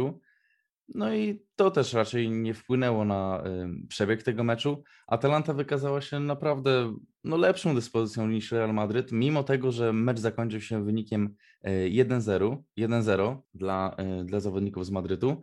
No 0.95 1.15
i 1.15 1.43
to 1.57 1.71
też 1.71 1.93
raczej 1.93 2.31
nie 2.31 2.55
wpłynęło 2.55 3.05
na 3.05 3.45
przebieg 3.89 4.23
tego 4.23 4.45
meczu. 4.45 4.85
Atalanta 5.07 5.55
wykazała 5.55 6.01
się 6.01 6.21
naprawdę 6.21 6.97
no, 7.25 7.37
lepszą 7.37 7.75
dyspozycją 7.75 8.29
niż 8.29 8.53
Real 8.53 8.75
Madryt, 8.75 9.13
mimo 9.13 9.45
tego, 9.45 9.73
że 9.73 9.93
mecz 9.93 10.19
zakończył 10.19 10.61
się 10.61 10.85
wynikiem 10.85 11.35
y, 11.67 11.91
1-0 11.91 12.57
1-0 12.79 13.37
dla, 13.55 13.97
y, 14.21 14.25
dla 14.25 14.41
zawodników 14.41 14.87
z 14.87 14.91
Madrytu. 14.91 15.41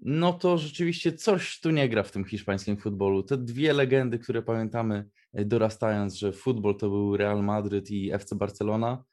No 0.00 0.32
to 0.32 0.58
rzeczywiście 0.58 1.12
coś 1.12 1.60
tu 1.60 1.70
nie 1.70 1.88
gra 1.88 2.02
w 2.02 2.10
tym 2.10 2.24
hiszpańskim 2.24 2.76
futbolu. 2.76 3.22
Te 3.22 3.36
dwie 3.36 3.72
legendy, 3.72 4.18
które 4.18 4.42
pamiętamy 4.42 5.08
y, 5.38 5.44
dorastając, 5.44 6.14
że 6.14 6.32
futbol 6.32 6.76
to 6.76 6.88
był 6.88 7.16
Real 7.16 7.44
Madryt 7.44 7.90
i 7.90 8.12
FC 8.12 8.36
Barcelona, 8.36 9.04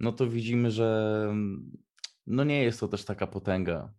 no 0.00 0.12
to 0.12 0.26
widzimy, 0.26 0.70
że 0.70 1.28
no 2.26 2.44
nie 2.44 2.62
jest 2.62 2.80
to 2.80 2.88
też 2.88 3.04
taka 3.04 3.26
potęga. 3.26 3.92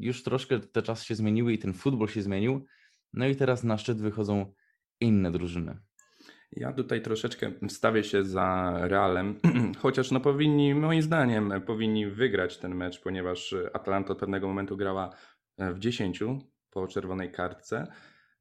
Już 0.00 0.22
troszkę 0.22 0.60
te 0.60 0.82
czasy 0.82 1.06
się 1.06 1.14
zmieniły 1.14 1.52
i 1.52 1.58
ten 1.58 1.72
futbol 1.72 2.08
się 2.08 2.22
zmienił. 2.22 2.64
No 3.12 3.26
i 3.26 3.36
teraz 3.36 3.64
na 3.64 3.78
szczyt 3.78 4.00
wychodzą 4.00 4.52
inne 5.00 5.30
drużyny. 5.30 5.78
Ja 6.52 6.72
tutaj 6.72 7.02
troszeczkę 7.02 7.52
wstawię 7.68 8.04
się 8.04 8.24
za 8.24 8.78
Realem, 8.82 9.40
chociaż 9.82 10.10
no 10.10 10.20
powinni, 10.20 10.74
moim 10.74 11.02
zdaniem, 11.02 11.52
powinni 11.66 12.06
wygrać 12.06 12.58
ten 12.58 12.74
mecz, 12.74 13.00
ponieważ 13.00 13.54
Atalanta 13.72 14.12
od 14.12 14.18
pewnego 14.18 14.48
momentu 14.48 14.76
grała 14.76 15.10
w 15.58 15.78
10 15.78 16.22
po 16.70 16.86
czerwonej 16.86 17.32
kartce, 17.32 17.86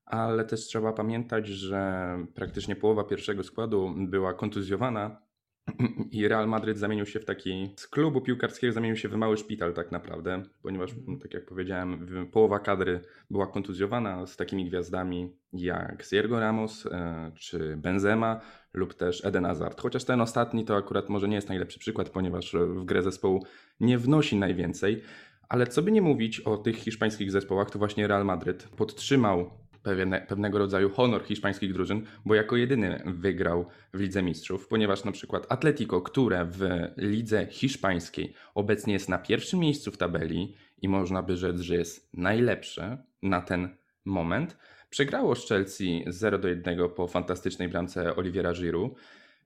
ale 0.06 0.46
też 0.46 0.60
trzeba 0.60 0.94
pamiętać, 0.94 1.48
że 1.48 2.10
praktycznie 2.36 2.76
połowa 2.76 3.04
pierwszego 3.04 3.44
składu 3.44 3.96
była 3.98 4.34
kontuzjowana 4.34 5.27
i 6.12 6.28
Real 6.28 6.48
Madryt 6.48 6.78
zamienił 6.78 7.06
się 7.06 7.20
w 7.20 7.26
taki, 7.26 7.74
z 7.76 7.88
klubu 7.88 8.22
piłkarskiego 8.22 8.74
zamienił 8.74 8.96
się 8.96 9.10
w 9.10 9.16
mały 9.16 9.38
szpital 9.38 9.74
tak 9.74 9.92
naprawdę, 9.92 10.44
ponieważ, 10.62 10.92
no, 11.08 11.18
tak 11.22 11.34
jak 11.34 11.46
powiedziałem, 11.46 12.08
połowa 12.32 12.60
kadry 12.60 13.00
była 13.30 13.48
kontuzjowana 13.48 14.26
z 14.26 14.38
takimi 14.38 14.66
gwiazdami 14.66 15.36
jak 15.54 16.06
Sergio 16.06 16.40
Ramos, 16.40 16.86
e, 16.86 17.32
czy 17.40 17.78
Benzema 17.78 18.42
lub 18.74 18.94
też 18.94 19.26
Eden 19.26 19.46
Hazard. 19.46 19.82
Chociaż 19.82 20.04
ten 20.04 20.22
ostatni 20.22 20.66
to 20.66 20.76
akurat 20.76 21.10
może 21.10 21.28
nie 21.28 21.36
jest 21.36 21.50
najlepszy 21.50 21.80
przykład, 21.80 22.10
ponieważ 22.10 22.54
w 22.54 22.86
grę 22.86 23.04
zespołu 23.04 23.46
nie 23.80 23.98
wnosi 23.98 24.36
najwięcej, 24.36 25.02
ale 25.50 25.68
co 25.68 25.82
by 25.82 25.92
nie 25.92 26.02
mówić 26.02 26.40
o 26.40 26.58
tych 26.58 26.76
hiszpańskich 26.76 27.32
zespołach, 27.32 27.72
to 27.72 27.80
właśnie 27.80 28.08
Real 28.08 28.26
Madryt 28.26 28.64
podtrzymał 28.64 29.50
pewne, 29.88 30.22
pewnego 30.22 30.58
rodzaju 30.58 30.90
honor 30.90 31.24
hiszpańskich 31.26 31.74
drużyn, 31.74 32.06
bo 32.26 32.36
jako 32.36 32.56
jedyny 32.56 33.04
wygrał 33.06 33.66
w 33.94 34.00
Lidze 34.00 34.24
Mistrzów, 34.24 34.68
ponieważ 34.68 35.04
na 35.04 35.12
przykład 35.12 35.46
Atletico, 35.50 36.02
które 36.02 36.46
w 36.46 36.68
Lidze 36.98 37.48
Hiszpańskiej 37.50 38.34
obecnie 38.56 38.94
jest 38.94 39.10
na 39.10 39.18
pierwszym 39.18 39.60
miejscu 39.60 39.92
w 39.92 39.98
tabeli 39.98 40.54
i 40.82 40.90
można 40.90 41.24
by 41.24 41.38
rzec, 41.38 41.60
że 41.60 41.76
jest 41.76 42.10
najlepsze 42.14 42.98
na 43.24 43.42
ten 43.42 43.70
moment, 44.06 44.58
przegrało 44.90 45.36
z 45.36 45.48
Chelsea 45.48 46.04
0 46.08 46.38
do 46.38 46.48
1 46.48 46.90
po 46.90 47.08
fantastycznej 47.08 47.70
bramce 47.70 48.16
Oliviera 48.16 48.54
Giroud, 48.54 48.94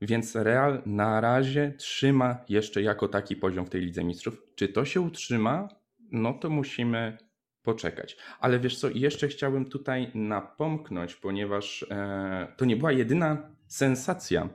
więc 0.02 0.36
Real 0.36 0.82
na 0.86 1.22
razie 1.22 1.74
trzyma 1.78 2.38
jeszcze 2.50 2.82
jako 2.82 3.08
taki 3.08 3.36
poziom 3.36 3.66
w 3.66 3.70
tej 3.70 3.82
Lidze 3.82 4.04
Mistrzów. 4.04 4.42
Czy 4.56 4.68
to 4.68 4.86
się 4.86 5.02
utrzyma? 5.02 5.68
No 6.12 6.34
to 6.34 6.50
musimy 6.50 7.18
poczekać. 7.64 8.18
Ale 8.40 8.60
wiesz 8.60 8.80
co, 8.80 8.90
jeszcze 8.90 9.28
chciałbym 9.28 9.66
tutaj 9.66 10.12
napomknąć, 10.14 11.16
ponieważ 11.16 11.86
e, 11.90 12.54
to 12.58 12.66
nie 12.66 12.76
była 12.76 12.92
jedyna 12.92 13.50
sensacja 13.68 14.50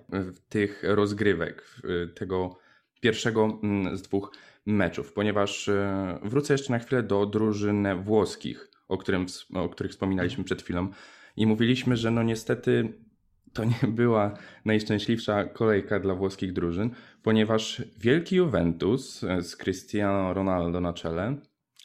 tych 0.48 0.82
rozgrywek, 0.86 1.80
tego 2.14 2.58
pierwszego 3.00 3.58
mm, 3.62 3.96
z 3.96 4.02
dwóch 4.02 4.32
meczów, 4.66 5.12
ponieważ 5.12 5.68
e, 5.68 6.18
wrócę 6.22 6.54
jeszcze 6.54 6.72
na 6.72 6.78
chwilę 6.78 7.02
do 7.02 7.26
drużyn 7.26 7.86
włoskich, 8.02 8.70
o, 8.88 8.98
którym, 8.98 9.26
o 9.54 9.68
których 9.68 9.92
wspominaliśmy 9.92 10.44
przed 10.44 10.62
chwilą 10.62 10.88
i 11.36 11.46
mówiliśmy, 11.46 11.96
że 11.96 12.10
no 12.10 12.22
niestety 12.22 12.92
to 13.52 13.64
nie 13.64 13.92
była 14.02 14.34
najszczęśliwsza 14.64 15.44
kolejka 15.44 16.00
dla 16.00 16.14
włoskich 16.14 16.52
drużyn, 16.52 16.90
ponieważ 17.22 17.82
wielki 17.98 18.36
Juventus 18.36 19.20
z 19.40 19.56
Cristiano 19.56 20.34
Ronaldo 20.34 20.80
na 20.80 20.92
czele 20.92 21.36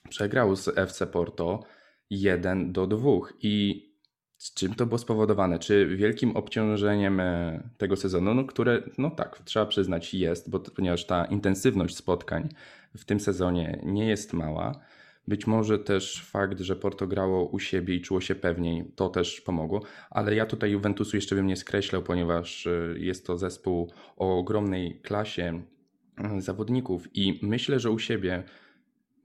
przegrał 0.10 0.56
z 0.56 0.68
FC 0.78 1.08
Porto 1.08 1.64
1 2.10 2.74
do 2.74 2.88
2 2.88 3.10
i 3.42 3.86
z 4.38 4.54
czym 4.54 4.76
to 4.76 4.86
było 4.86 4.98
spowodowane? 4.98 5.60
Czy 5.60 5.96
wielkim 5.96 6.38
obciążeniem 6.38 7.20
e, 7.20 7.64
tego 7.78 7.96
sezonu, 7.96 8.34
no, 8.34 8.44
które, 8.44 8.84
no 8.98 9.10
tak, 9.10 9.42
trzeba 9.46 9.66
przyznać, 9.66 10.14
jest, 10.14 10.50
bo, 10.50 10.60
ponieważ 10.60 11.06
ta 11.06 11.26
intensywność 11.26 11.96
spotkań 11.96 12.50
w 12.98 13.06
tym 13.06 13.20
sezonie 13.20 13.80
nie 13.84 14.08
jest 14.08 14.34
mała. 14.34 14.80
Być 15.28 15.48
może 15.48 15.80
też 15.80 16.26
fakt, 16.26 16.60
że 16.60 16.76
Porto 16.76 17.08
grało 17.08 17.46
u 17.46 17.60
siebie 17.60 17.96
i 17.96 18.02
czuło 18.02 18.22
się 18.22 18.36
pewniej, 18.36 18.92
to 18.96 19.10
też 19.10 19.42
pomogło, 19.42 19.82
ale 20.10 20.36
ja 20.36 20.46
tutaj 20.46 20.72
Juventusu 20.72 21.18
jeszcze 21.18 21.36
bym 21.36 21.48
nie 21.48 21.56
skreślał, 21.56 22.04
ponieważ 22.04 22.68
e, 22.68 22.94
jest 22.98 23.28
to 23.28 23.38
zespół 23.38 23.92
o 24.18 24.38
ogromnej 24.38 25.00
klasie 25.02 25.62
e, 26.18 26.42
zawodników 26.42 27.16
i 27.16 27.40
myślę, 27.42 27.80
że 27.80 27.92
u 27.92 28.00
siebie 28.00 28.44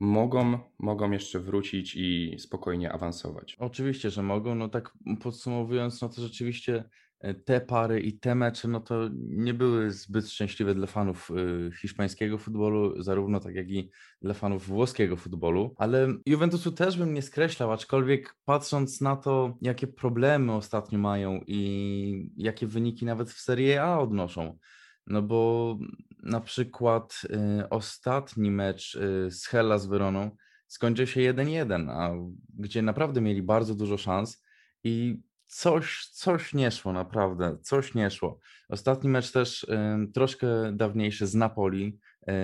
mogą, 0.00 0.58
mogą 0.78 1.10
jeszcze 1.10 1.40
wrócić 1.40 1.96
i 1.96 2.36
spokojnie 2.38 2.92
awansować. 2.92 3.56
Oczywiście, 3.58 4.10
że 4.10 4.22
mogą. 4.22 4.54
No 4.54 4.68
tak 4.68 4.92
podsumowując, 5.22 6.02
no 6.02 6.08
to 6.08 6.22
rzeczywiście 6.22 6.84
e, 7.20 7.34
te 7.34 7.60
pary 7.60 8.00
i 8.00 8.18
te 8.18 8.34
mecze, 8.34 8.68
no 8.68 8.80
to 8.80 9.08
nie 9.28 9.54
były 9.54 9.90
zbyt 9.90 10.28
szczęśliwe 10.28 10.74
dla 10.74 10.86
fanów 10.86 11.30
e, 11.30 11.76
hiszpańskiego 11.80 12.38
futbolu, 12.38 13.02
zarówno 13.02 13.40
tak 13.40 13.54
jak 13.54 13.70
i 13.70 13.90
dla 14.22 14.34
fanów 14.34 14.66
włoskiego 14.66 15.16
futbolu, 15.16 15.74
ale 15.78 16.08
Juventusu 16.26 16.72
też 16.72 16.98
bym 16.98 17.14
nie 17.14 17.22
skreślał, 17.22 17.72
aczkolwiek 17.72 18.36
patrząc 18.44 19.00
na 19.00 19.16
to, 19.16 19.58
jakie 19.62 19.86
problemy 19.86 20.52
ostatnio 20.52 20.98
mają 20.98 21.40
i 21.46 22.30
jakie 22.36 22.66
wyniki 22.66 23.04
nawet 23.04 23.30
w 23.30 23.40
Serie 23.40 23.82
A 23.82 23.98
odnoszą, 23.98 24.58
no 25.06 25.22
bo 25.22 25.78
na 26.22 26.40
przykład 26.40 27.22
y, 27.24 27.68
ostatni 27.68 28.50
mecz 28.50 28.94
y, 28.94 29.30
z 29.30 29.86
Weroną 29.86 30.30
skończył 30.66 31.06
się 31.06 31.20
1-1, 31.20 31.90
a 31.90 32.10
gdzie 32.58 32.82
naprawdę 32.82 33.20
mieli 33.20 33.42
bardzo 33.42 33.74
dużo 33.74 33.98
szans 33.98 34.44
i 34.84 35.22
coś, 35.46 36.08
coś 36.12 36.54
nie 36.54 36.70
szło, 36.70 36.92
naprawdę, 36.92 37.58
coś 37.62 37.94
nie 37.94 38.10
szło. 38.10 38.40
Ostatni 38.68 39.10
mecz 39.10 39.32
też 39.32 39.64
y, 39.64 39.68
troszkę 40.14 40.46
dawniejszy 40.72 41.26
z 41.26 41.34
Napoli, 41.34 41.98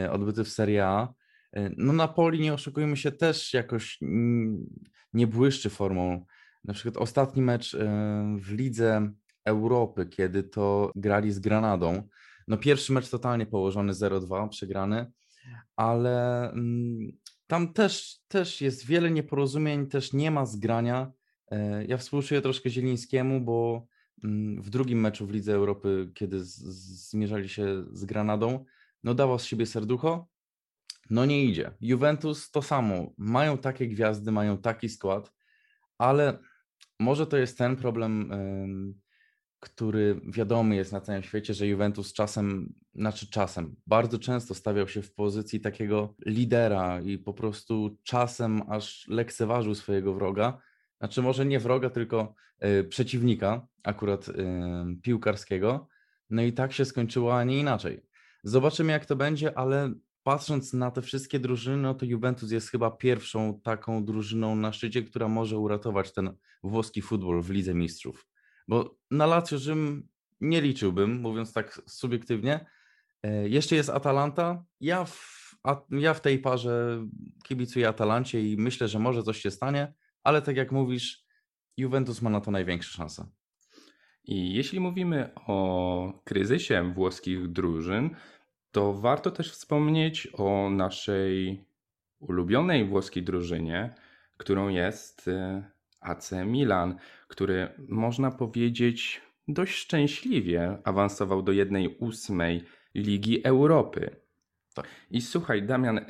y, 0.04 0.10
odbyty 0.10 0.44
w 0.44 0.48
Serie 0.48 0.86
A. 0.86 1.14
Y, 1.56 1.74
no 1.76 1.92
Napoli, 1.92 2.40
nie 2.40 2.54
oszukujmy 2.54 2.96
się, 2.96 3.12
też 3.12 3.54
jakoś 3.54 3.98
nie 5.12 5.26
błyszczy 5.26 5.70
formą. 5.70 6.26
Na 6.64 6.74
przykład 6.74 6.96
ostatni 6.96 7.42
mecz 7.42 7.74
y, 7.74 7.78
w 8.38 8.52
Lidze 8.52 9.12
Europy, 9.44 10.06
kiedy 10.06 10.42
to 10.42 10.92
grali 10.96 11.32
z 11.32 11.38
Granadą, 11.38 12.08
no 12.52 12.58
pierwszy 12.58 12.92
mecz 12.92 13.10
totalnie 13.10 13.46
położony 13.46 13.92
0-2, 13.92 14.48
przegrany, 14.48 15.12
ale 15.76 16.50
mm, 16.50 17.12
tam 17.46 17.72
też, 17.72 18.18
też 18.28 18.60
jest 18.60 18.86
wiele 18.86 19.10
nieporozumień, 19.10 19.86
też 19.86 20.12
nie 20.12 20.30
ma 20.30 20.46
zgrania. 20.46 21.12
E, 21.50 21.84
ja 21.84 21.96
współczuję 21.96 22.42
troszkę 22.42 22.70
Zielińskiemu, 22.70 23.40
bo 23.40 23.86
mm, 24.24 24.62
w 24.62 24.70
drugim 24.70 25.00
meczu 25.00 25.26
w 25.26 25.30
Lidze 25.30 25.54
Europy, 25.54 26.10
kiedy 26.14 26.36
zmierzali 26.42 27.48
się 27.48 27.84
z 27.92 28.04
Granadą, 28.04 28.64
no 29.04 29.14
dawał 29.14 29.38
z 29.38 29.44
siebie 29.44 29.66
serducho, 29.66 30.28
no 31.10 31.26
nie 31.26 31.44
idzie. 31.44 31.70
Juventus 31.80 32.50
to 32.50 32.62
samo. 32.62 33.12
Mają 33.18 33.58
takie 33.58 33.88
gwiazdy, 33.88 34.32
mają 34.32 34.58
taki 34.58 34.88
skład, 34.88 35.32
ale 35.98 36.38
może 37.00 37.26
to 37.26 37.36
jest 37.36 37.58
ten 37.58 37.76
problem, 37.76 38.32
który 39.62 40.20
wiadomy 40.24 40.76
jest 40.76 40.92
na 40.92 41.00
całym 41.00 41.22
świecie, 41.22 41.54
że 41.54 41.66
Juventus 41.66 42.12
czasem, 42.12 42.74
znaczy 42.94 43.30
czasem, 43.30 43.76
bardzo 43.86 44.18
często 44.18 44.54
stawiał 44.54 44.88
się 44.88 45.02
w 45.02 45.14
pozycji 45.14 45.60
takiego 45.60 46.14
lidera 46.26 47.00
i 47.00 47.18
po 47.18 47.34
prostu 47.34 47.98
czasem 48.02 48.62
aż 48.68 49.08
lekceważył 49.08 49.74
swojego 49.74 50.14
wroga. 50.14 50.58
Znaczy 50.98 51.22
może 51.22 51.46
nie 51.46 51.60
wroga, 51.60 51.90
tylko 51.90 52.34
y, 52.64 52.84
przeciwnika, 52.84 53.66
akurat 53.82 54.28
y, 54.28 54.34
piłkarskiego. 55.02 55.88
No 56.30 56.42
i 56.42 56.52
tak 56.52 56.72
się 56.72 56.84
skończyło, 56.84 57.38
a 57.38 57.44
nie 57.44 57.58
inaczej. 57.58 58.06
Zobaczymy 58.44 58.92
jak 58.92 59.06
to 59.06 59.16
będzie, 59.16 59.58
ale 59.58 59.94
patrząc 60.22 60.72
na 60.72 60.90
te 60.90 61.02
wszystkie 61.02 61.38
drużyny, 61.38 61.76
no 61.76 61.94
to 61.94 62.06
Juventus 62.06 62.50
jest 62.50 62.70
chyba 62.70 62.90
pierwszą 62.90 63.60
taką 63.60 64.04
drużyną 64.04 64.56
na 64.56 64.72
szczycie, 64.72 65.02
która 65.02 65.28
może 65.28 65.58
uratować 65.58 66.12
ten 66.12 66.36
włoski 66.62 67.02
futbol 67.02 67.42
w 67.42 67.50
Lidze 67.50 67.74
Mistrzów. 67.74 68.31
Bo 68.68 68.98
na 69.10 69.26
Lazio 69.26 69.58
Rzym 69.58 70.08
nie 70.40 70.60
liczyłbym, 70.60 71.20
mówiąc 71.20 71.52
tak 71.52 71.82
subiektywnie. 71.86 72.66
E, 73.22 73.48
jeszcze 73.48 73.76
jest 73.76 73.90
Atalanta. 73.90 74.64
Ja 74.80 75.04
w, 75.04 75.54
ja 75.90 76.14
w 76.14 76.20
tej 76.20 76.38
parze 76.38 77.06
kibicuję 77.44 77.88
Atalancie 77.88 78.52
i 78.52 78.56
myślę, 78.56 78.88
że 78.88 78.98
może 78.98 79.22
coś 79.22 79.40
się 79.40 79.50
stanie, 79.50 79.92
ale 80.22 80.42
tak 80.42 80.56
jak 80.56 80.72
mówisz, 80.72 81.24
Juventus 81.76 82.22
ma 82.22 82.30
na 82.30 82.40
to 82.40 82.50
największe 82.50 82.90
szanse. 82.90 83.26
I 84.24 84.54
jeśli 84.54 84.80
mówimy 84.80 85.30
o 85.34 86.20
kryzysie 86.24 86.92
włoskich 86.94 87.48
drużyn, 87.48 88.10
to 88.70 88.92
warto 88.92 89.30
też 89.30 89.52
wspomnieć 89.52 90.28
o 90.32 90.70
naszej 90.70 91.64
ulubionej 92.18 92.88
włoskiej 92.88 93.22
drużynie, 93.22 93.94
którą 94.36 94.68
jest 94.68 95.28
y, 95.28 95.62
AC 96.02 96.30
Milan, 96.46 96.96
który 97.28 97.68
można 97.88 98.30
powiedzieć 98.30 99.22
dość 99.48 99.74
szczęśliwie 99.74 100.78
awansował 100.84 101.42
do 101.42 101.52
jednej 101.52 101.96
ósmej 101.98 102.64
Ligi 102.94 103.44
Europy. 103.44 104.16
Tak. 104.74 104.86
I 105.10 105.20
słuchaj, 105.20 105.62
Damian, 105.62 105.98
y, 105.98 106.04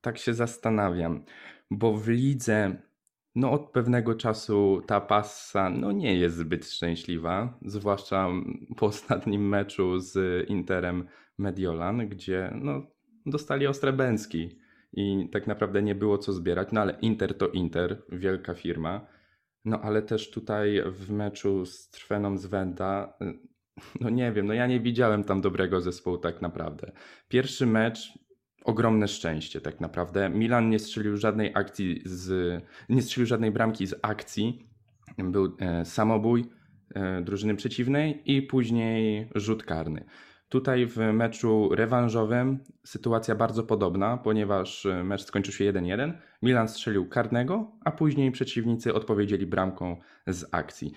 tak 0.00 0.18
się 0.18 0.34
zastanawiam, 0.34 1.24
bo 1.70 1.92
w 1.92 2.08
lidze 2.08 2.76
no 3.34 3.50
od 3.50 3.70
pewnego 3.70 4.14
czasu 4.14 4.82
ta 4.86 5.00
passa 5.00 5.70
no 5.70 5.92
nie 5.92 6.14
jest 6.14 6.36
zbyt 6.36 6.66
szczęśliwa, 6.66 7.58
zwłaszcza 7.64 8.28
po 8.76 8.86
ostatnim 8.86 9.48
meczu 9.48 9.98
z 9.98 10.44
Interem 10.50 11.08
Mediolan, 11.38 12.08
gdzie 12.08 12.52
no, 12.54 12.82
dostali 13.26 13.66
ostre 13.66 13.92
bęcki 13.92 14.58
i 14.92 15.28
tak 15.32 15.46
naprawdę 15.46 15.82
nie 15.82 15.94
było 15.94 16.18
co 16.18 16.32
zbierać, 16.32 16.68
no 16.72 16.80
ale 16.80 16.98
Inter 17.00 17.38
to 17.38 17.48
Inter, 17.48 18.02
wielka 18.08 18.54
firma, 18.54 19.06
no 19.66 19.80
ale 19.80 20.02
też 20.02 20.30
tutaj 20.30 20.82
w 20.86 21.10
meczu 21.10 21.66
z 21.66 21.90
Trweną 21.90 22.38
z 22.38 22.46
Wenda, 22.46 23.18
no 24.00 24.10
nie 24.10 24.32
wiem, 24.32 24.46
no 24.46 24.54
ja 24.54 24.66
nie 24.66 24.80
widziałem 24.80 25.24
tam 25.24 25.40
dobrego 25.40 25.80
zespołu 25.80 26.18
tak 26.18 26.42
naprawdę. 26.42 26.92
Pierwszy 27.28 27.66
mecz 27.66 28.18
ogromne 28.64 29.08
szczęście 29.08 29.60
tak 29.60 29.80
naprawdę. 29.80 30.28
Milan 30.28 30.70
nie 30.70 30.78
strzelił 30.78 31.16
żadnej 31.16 31.50
akcji 31.54 32.02
z, 32.04 32.62
nie 32.88 33.02
strzelił 33.02 33.26
żadnej 33.26 33.50
bramki 33.50 33.86
z 33.86 33.94
akcji. 34.02 34.68
Był 35.18 35.56
e, 35.60 35.84
samobój 35.84 36.44
e, 36.94 37.22
drużyny 37.22 37.54
przeciwnej 37.54 38.22
i 38.36 38.42
później 38.42 39.28
rzut 39.34 39.62
karny. 39.62 40.04
Tutaj 40.48 40.86
w 40.86 40.96
meczu 40.96 41.68
rewanżowym 41.74 42.58
sytuacja 42.84 43.34
bardzo 43.34 43.62
podobna, 43.62 44.16
ponieważ 44.16 44.86
e, 44.86 45.04
mecz 45.04 45.24
skończył 45.24 45.54
się 45.54 45.72
1-1. 45.72 46.12
Milan 46.42 46.68
strzelił 46.68 47.08
karnego, 47.08 47.72
a 47.84 47.90
później 47.90 48.30
przeciwnicy 48.30 48.94
odpowiedzieli 48.94 49.46
bramką 49.46 49.96
z 50.26 50.44
akcji. 50.52 50.92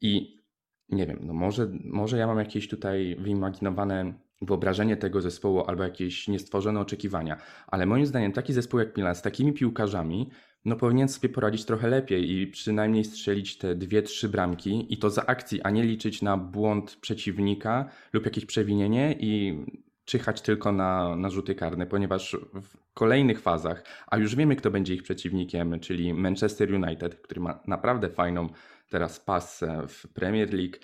I 0.00 0.42
nie 0.88 1.06
wiem, 1.06 1.18
no 1.22 1.32
może, 1.32 1.70
może 1.84 2.18
ja 2.18 2.26
mam 2.26 2.38
jakieś 2.38 2.68
tutaj 2.68 3.16
wyimaginowane 3.20 4.14
wyobrażenie 4.42 4.96
tego 4.96 5.20
zespołu 5.20 5.64
albo 5.66 5.82
jakieś 5.82 6.28
niestworzone 6.28 6.80
oczekiwania, 6.80 7.36
ale 7.66 7.86
moim 7.86 8.06
zdaniem 8.06 8.32
taki 8.32 8.52
zespół 8.52 8.80
jak 8.80 8.96
Milan 8.96 9.14
z 9.14 9.22
takimi 9.22 9.52
piłkarzami 9.52 10.30
no 10.64 10.76
powinien 10.76 11.08
sobie 11.08 11.28
poradzić 11.28 11.64
trochę 11.64 11.88
lepiej 11.88 12.32
i 12.32 12.46
przynajmniej 12.46 13.04
strzelić 13.04 13.58
te 13.58 13.74
dwie, 13.74 14.02
trzy 14.02 14.28
bramki 14.28 14.86
i 14.94 14.96
to 14.96 15.10
za 15.10 15.26
akcji, 15.26 15.62
a 15.62 15.70
nie 15.70 15.82
liczyć 15.82 16.22
na 16.22 16.36
błąd 16.36 16.96
przeciwnika 16.96 17.88
lub 18.12 18.24
jakieś 18.24 18.46
przewinienie 18.46 19.16
i 19.20 19.60
czyhać 20.04 20.40
tylko 20.40 20.72
na, 20.72 21.16
na 21.16 21.30
rzuty 21.30 21.54
karne, 21.54 21.86
ponieważ 21.86 22.36
w 22.62 22.94
kolejnych 22.94 23.40
fazach, 23.40 23.84
a 24.06 24.18
już 24.18 24.36
wiemy 24.36 24.56
kto 24.56 24.70
będzie 24.70 24.94
ich 24.94 25.02
przeciwnikiem, 25.02 25.80
czyli 25.80 26.14
Manchester 26.14 26.74
United, 26.74 27.14
który 27.14 27.40
ma 27.40 27.60
naprawdę 27.66 28.08
fajną 28.08 28.48
teraz 28.90 29.20
pasę 29.20 29.82
w 29.88 30.08
Premier 30.08 30.54
League 30.54 30.76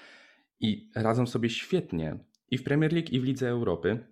i 0.61 0.91
radzą 0.95 1.27
sobie 1.27 1.51
świetnie 1.51 2.19
i 2.51 2.59
w 2.59 2.65
Premier 2.65 2.93
League, 2.93 3.09
i 3.11 3.21
w 3.21 3.25
Lidze 3.25 3.49
Europy, 3.49 4.07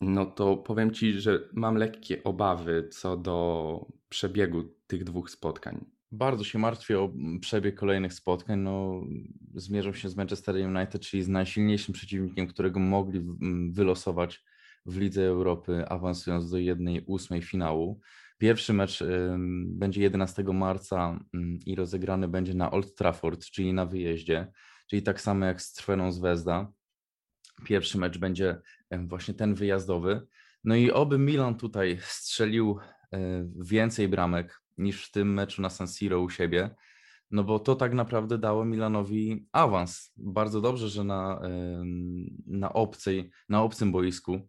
no 0.00 0.26
to 0.26 0.56
powiem 0.56 0.90
Ci, 0.90 1.12
że 1.12 1.48
mam 1.52 1.76
lekkie 1.76 2.24
obawy 2.24 2.88
co 2.90 3.16
do 3.16 3.86
przebiegu 4.08 4.79
tych 4.90 5.04
dwóch 5.04 5.30
spotkań. 5.30 5.84
Bardzo 6.12 6.44
się 6.44 6.58
martwię 6.58 7.00
o 7.00 7.12
przebieg 7.40 7.74
kolejnych 7.74 8.12
spotkań. 8.12 8.58
No, 8.58 9.02
zmierzą 9.54 9.92
się 9.92 10.08
z 10.08 10.16
Manchester 10.16 10.54
United, 10.54 11.02
czyli 11.02 11.22
z 11.22 11.28
najsilniejszym 11.28 11.94
przeciwnikiem, 11.94 12.46
którego 12.46 12.80
mogli 12.80 13.22
wylosować 13.72 14.44
w 14.86 14.96
Lidze 14.96 15.26
Europy, 15.26 15.84
awansując 15.88 16.50
do 16.50 16.58
jednej 16.58 17.04
ósmej 17.06 17.42
finału. 17.42 18.00
Pierwszy 18.38 18.72
mecz 18.72 19.04
będzie 19.66 20.02
11 20.02 20.42
marca 20.42 21.20
y, 21.34 21.38
i 21.66 21.74
rozegrany 21.74 22.28
będzie 22.28 22.54
na 22.54 22.70
Old 22.70 22.94
Trafford, 22.94 23.44
czyli 23.44 23.72
na 23.72 23.86
wyjeździe, 23.86 24.52
czyli 24.86 25.02
tak 25.02 25.20
samo 25.20 25.46
jak 25.46 25.62
z 25.62 25.72
Trweną 25.72 26.12
Zvezda. 26.12 26.72
Pierwszy 27.64 27.98
mecz 27.98 28.18
będzie 28.18 28.60
właśnie 28.90 29.34
ten 29.34 29.54
wyjazdowy. 29.54 30.26
No 30.64 30.74
i 30.74 30.90
oby 30.90 31.18
Milan 31.18 31.56
tutaj 31.56 31.98
strzelił 32.00 32.78
e, 33.12 33.18
więcej 33.56 34.08
bramek 34.08 34.60
niż 34.78 35.06
w 35.06 35.10
tym 35.10 35.34
meczu 35.34 35.62
na 35.62 35.70
San 35.70 35.88
Siro 35.88 36.20
u 36.20 36.30
siebie, 36.30 36.74
no 37.30 37.44
bo 37.44 37.58
to 37.58 37.74
tak 37.74 37.94
naprawdę 37.94 38.38
dało 38.38 38.64
Milanowi 38.64 39.46
awans. 39.52 40.12
Bardzo 40.16 40.60
dobrze, 40.60 40.88
że 40.88 41.04
na, 41.04 41.40
na, 42.46 42.72
obcej, 42.72 43.30
na 43.48 43.62
obcym 43.62 43.92
boisku 43.92 44.48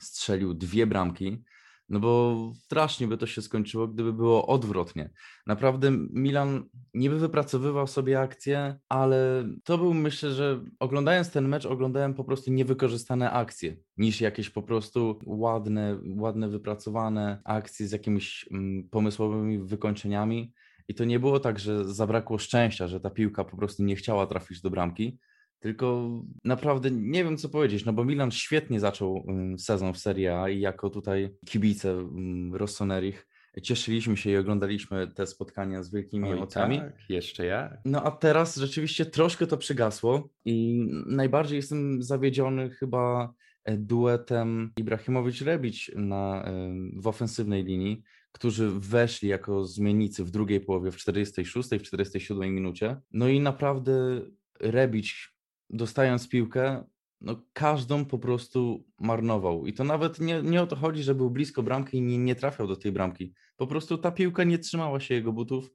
strzelił 0.00 0.54
dwie 0.54 0.86
bramki, 0.86 1.44
no 1.90 2.00
bo 2.00 2.36
strasznie 2.54 3.06
by 3.06 3.16
to 3.16 3.26
się 3.26 3.42
skończyło, 3.42 3.88
gdyby 3.88 4.12
było 4.12 4.46
odwrotnie. 4.46 5.10
Naprawdę 5.46 5.90
Milan 6.12 6.64
niby 6.94 7.18
wypracowywał 7.18 7.86
sobie 7.86 8.20
akcje, 8.20 8.78
ale 8.88 9.44
to 9.64 9.78
był 9.78 9.94
myślę, 9.94 10.30
że 10.30 10.64
oglądając 10.80 11.30
ten 11.30 11.48
mecz, 11.48 11.66
oglądałem 11.66 12.14
po 12.14 12.24
prostu 12.24 12.52
niewykorzystane 12.52 13.30
akcje, 13.30 13.76
niż 13.96 14.20
jakieś 14.20 14.50
po 14.50 14.62
prostu 14.62 15.18
ładne, 15.26 16.00
ładne 16.16 16.48
wypracowane 16.48 17.40
akcje 17.44 17.88
z 17.88 17.92
jakimiś 17.92 18.48
mm, 18.52 18.88
pomysłowymi 18.88 19.58
wykończeniami. 19.58 20.52
I 20.88 20.94
to 20.94 21.04
nie 21.04 21.20
było 21.20 21.40
tak, 21.40 21.58
że 21.58 21.94
zabrakło 21.94 22.38
szczęścia, 22.38 22.88
że 22.88 23.00
ta 23.00 23.10
piłka 23.10 23.44
po 23.44 23.56
prostu 23.56 23.84
nie 23.84 23.96
chciała 23.96 24.26
trafić 24.26 24.60
do 24.60 24.70
bramki, 24.70 25.18
tylko 25.60 26.10
naprawdę 26.44 26.90
nie 26.90 27.24
wiem, 27.24 27.36
co 27.36 27.48
powiedzieć, 27.48 27.84
no 27.84 27.92
bo 27.92 28.04
Milan 28.04 28.30
świetnie 28.30 28.80
zaczął 28.80 29.26
sezon 29.58 29.94
w 29.94 29.98
Serie 29.98 30.40
A 30.40 30.48
i 30.48 30.60
jako 30.60 30.90
tutaj 30.90 31.30
kibice 31.46 32.08
Rossonerich 32.52 33.26
cieszyliśmy 33.62 34.16
się 34.16 34.30
i 34.30 34.36
oglądaliśmy 34.36 35.08
te 35.08 35.26
spotkania 35.26 35.82
z 35.82 35.90
wielkimi 35.90 36.28
Oj, 36.28 36.36
emocjami. 36.36 36.78
Tak, 36.78 36.92
jeszcze 37.08 37.46
jak. 37.46 37.80
No 37.84 38.02
a 38.02 38.10
teraz 38.10 38.56
rzeczywiście 38.56 39.06
troszkę 39.06 39.46
to 39.46 39.56
przygasło 39.56 40.28
i 40.44 40.86
najbardziej 41.06 41.56
jestem 41.56 42.02
zawiedziony 42.02 42.70
chyba 42.70 43.34
e, 43.64 43.76
duetem 43.76 44.72
Ibrahimowicz-Rebić 44.80 45.90
na, 45.96 46.50
w 46.96 47.06
ofensywnej 47.06 47.64
linii, 47.64 48.02
którzy 48.32 48.70
weszli 48.70 49.28
jako 49.28 49.64
zmiennicy 49.64 50.24
w 50.24 50.30
drugiej 50.30 50.60
połowie, 50.60 50.90
w 50.90 50.96
46, 50.96 51.68
w 51.68 51.82
47 51.82 52.54
minucie. 52.54 52.96
No 53.12 53.28
i 53.28 53.40
naprawdę 53.40 54.20
Rebić 54.60 55.34
dostając 55.70 56.28
piłkę, 56.28 56.84
no 57.20 57.42
każdą 57.52 58.04
po 58.04 58.18
prostu 58.18 58.84
marnował. 59.00 59.66
I 59.66 59.72
to 59.72 59.84
nawet 59.84 60.20
nie, 60.20 60.42
nie 60.42 60.62
o 60.62 60.66
to 60.66 60.76
chodzi, 60.76 61.02
że 61.02 61.14
był 61.14 61.30
blisko 61.30 61.62
bramki 61.62 61.98
i 61.98 62.02
nie, 62.02 62.18
nie 62.18 62.34
trafiał 62.34 62.66
do 62.66 62.76
tej 62.76 62.92
bramki. 62.92 63.34
Po 63.56 63.66
prostu 63.66 63.98
ta 63.98 64.10
piłka 64.10 64.44
nie 64.44 64.58
trzymała 64.58 65.00
się 65.00 65.14
jego 65.14 65.32
butów. 65.32 65.70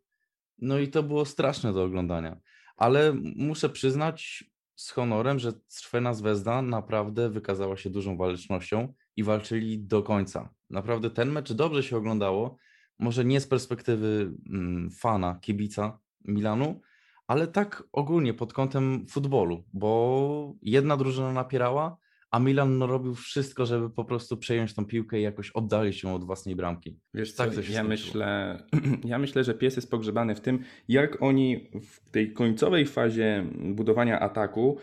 No 0.58 0.80
i 0.80 0.88
to 0.88 1.04
było 1.04 1.26
straszne 1.26 1.74
do 1.74 1.84
oglądania. 1.84 2.40
Ale 2.78 3.14
muszę 3.36 3.70
przyznać 3.70 4.44
z 4.76 4.90
honorem, 4.90 5.40
że 5.40 5.54
Trwena 5.54 6.14
Zvezda 6.14 6.62
naprawdę 6.62 7.30
wykazała 7.30 7.78
się 7.78 7.90
dużą 7.90 8.18
walecznością 8.18 8.94
i 9.16 9.24
walczyli 9.24 9.80
do 9.80 10.04
końca. 10.04 10.54
Naprawdę 10.70 11.10
ten 11.10 11.32
mecz 11.32 11.54
dobrze 11.54 11.84
się 11.84 11.98
oglądało. 11.98 12.58
Może 13.00 13.26
nie 13.26 13.42
z 13.42 13.48
perspektywy 13.48 14.34
mm, 14.50 14.92
fana, 14.92 15.40
kibica 15.42 16.00
Milanu, 16.26 16.82
ale 17.28 17.48
tak 17.48 17.84
ogólnie 17.92 18.34
pod 18.34 18.54
kątem 18.54 19.06
futbolu, 19.10 19.64
bo 19.74 20.54
jedna 20.62 20.98
drużyna 20.98 21.34
napierała, 21.34 21.98
a 22.32 22.40
Milan 22.40 22.78
no, 22.78 22.88
robił 22.88 23.16
wszystko, 23.16 23.66
żeby 23.66 23.90
po 23.90 24.06
prostu 24.06 24.38
przejąć 24.38 24.74
tą 24.74 24.86
piłkę 24.86 25.20
i 25.20 25.24
jakoś 25.24 25.52
oddalić 25.52 26.04
ją 26.04 26.16
od 26.16 26.24
własnej 26.24 26.56
bramki. 26.56 27.00
Wiesz 27.14 27.34
co, 27.34 27.46
tak 27.46 27.70
ja, 27.70 27.84
myślę, 27.84 28.60
ja 29.06 29.20
myślę, 29.20 29.44
że 29.44 29.54
pies 29.54 29.76
jest 29.76 29.92
pogrzebany 29.92 30.36
w 30.36 30.42
tym, 30.42 30.60
jak 30.88 31.22
oni 31.22 31.70
w 31.82 32.10
tej 32.10 32.34
końcowej 32.34 32.86
fazie 32.86 33.46
budowania 33.76 34.20
ataku 34.20 34.78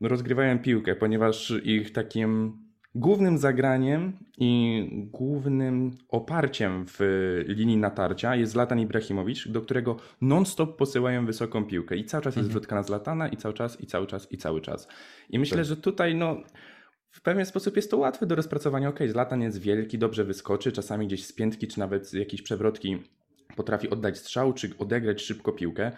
rozgrywają 0.00 0.58
piłkę, 0.58 0.96
ponieważ 0.96 1.52
ich 1.64 1.92
takim 1.92 2.63
Głównym 2.96 3.38
zagraniem 3.38 4.12
i 4.38 4.88
głównym 5.12 5.90
oparciem 6.08 6.84
w 6.88 6.98
linii 7.48 7.76
natarcia 7.76 8.36
jest 8.36 8.52
Zlatan 8.52 8.80
Ibrahimowicz, 8.80 9.48
do 9.48 9.60
którego 9.60 9.96
non-stop 10.20 10.76
posyłają 10.76 11.26
wysoką 11.26 11.64
piłkę 11.64 11.96
i 11.96 12.04
cały 12.04 12.22
czas 12.22 12.36
jest 12.36 12.46
mhm. 12.46 12.50
wrzutka 12.50 12.76
na 12.76 12.82
Zlatana 12.82 13.28
i 13.28 13.36
cały 13.36 13.54
czas, 13.54 13.80
i 13.80 13.86
cały 13.86 14.06
czas, 14.06 14.32
i 14.32 14.38
cały 14.38 14.60
czas. 14.60 14.88
I 15.30 15.38
myślę, 15.38 15.56
tak. 15.56 15.66
że 15.66 15.76
tutaj 15.76 16.14
no, 16.14 16.36
w 17.10 17.22
pewien 17.22 17.46
sposób 17.46 17.76
jest 17.76 17.90
to 17.90 17.96
łatwe 17.96 18.26
do 18.26 18.34
rozpracowania. 18.34 18.88
Ok, 18.88 18.98
Zlatan 19.06 19.42
jest 19.42 19.60
wielki, 19.60 19.98
dobrze 19.98 20.24
wyskoczy, 20.24 20.72
czasami 20.72 21.06
gdzieś 21.06 21.26
z 21.26 21.32
piętki, 21.32 21.68
czy 21.68 21.78
nawet 21.78 22.08
z 22.08 22.12
jakiejś 22.12 22.42
przewrotki 22.42 22.98
potrafi 23.56 23.90
oddać 23.90 24.18
strzał, 24.18 24.52
czy 24.52 24.70
odegrać 24.78 25.22
szybko 25.22 25.52
piłkę, 25.52 25.92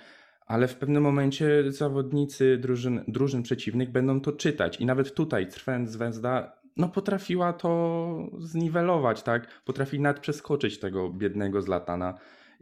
ale 0.47 0.69
w 0.69 0.77
pewnym 0.77 1.03
momencie 1.03 1.73
zawodnicy 1.73 2.59
drużyn, 2.59 3.05
drużyn 3.09 3.43
przeciwnych 3.43 3.91
będą 3.91 4.21
to 4.21 4.33
czytać. 4.33 4.81
I 4.81 4.87
nawet 4.87 5.15
tutaj 5.15 5.49
Trwend 5.49 5.91
Zvezda 5.91 6.57
no 6.77 6.89
potrafiła 6.89 7.53
to 7.53 8.31
zniwelować, 8.39 9.23
tak? 9.23 9.63
Potrafi 9.65 10.01
nad 10.01 10.21
przeskoczyć 10.21 10.79
tego 10.79 11.09
biednego 11.09 11.63
Zlatana 11.63 12.15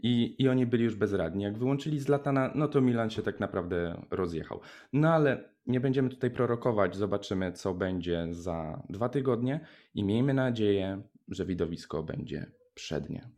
i, 0.02 0.36
i 0.38 0.48
oni 0.48 0.66
byli 0.66 0.84
już 0.84 0.94
bezradni. 0.94 1.44
Jak 1.44 1.58
wyłączyli 1.58 2.00
Zlatana, 2.00 2.52
no 2.54 2.68
to 2.68 2.80
Milan 2.80 3.10
się 3.10 3.22
tak 3.22 3.40
naprawdę 3.40 4.02
rozjechał. 4.10 4.60
No 4.92 5.08
ale 5.08 5.44
nie 5.66 5.80
będziemy 5.80 6.08
tutaj 6.08 6.30
prorokować, 6.30 6.96
zobaczymy 6.96 7.52
co 7.52 7.74
będzie 7.74 8.26
za 8.30 8.82
dwa 8.88 9.08
tygodnie 9.08 9.60
i 9.94 10.04
miejmy 10.04 10.34
nadzieję, 10.34 11.02
że 11.28 11.46
widowisko 11.46 12.02
będzie 12.02 12.46
przednie. 12.74 13.28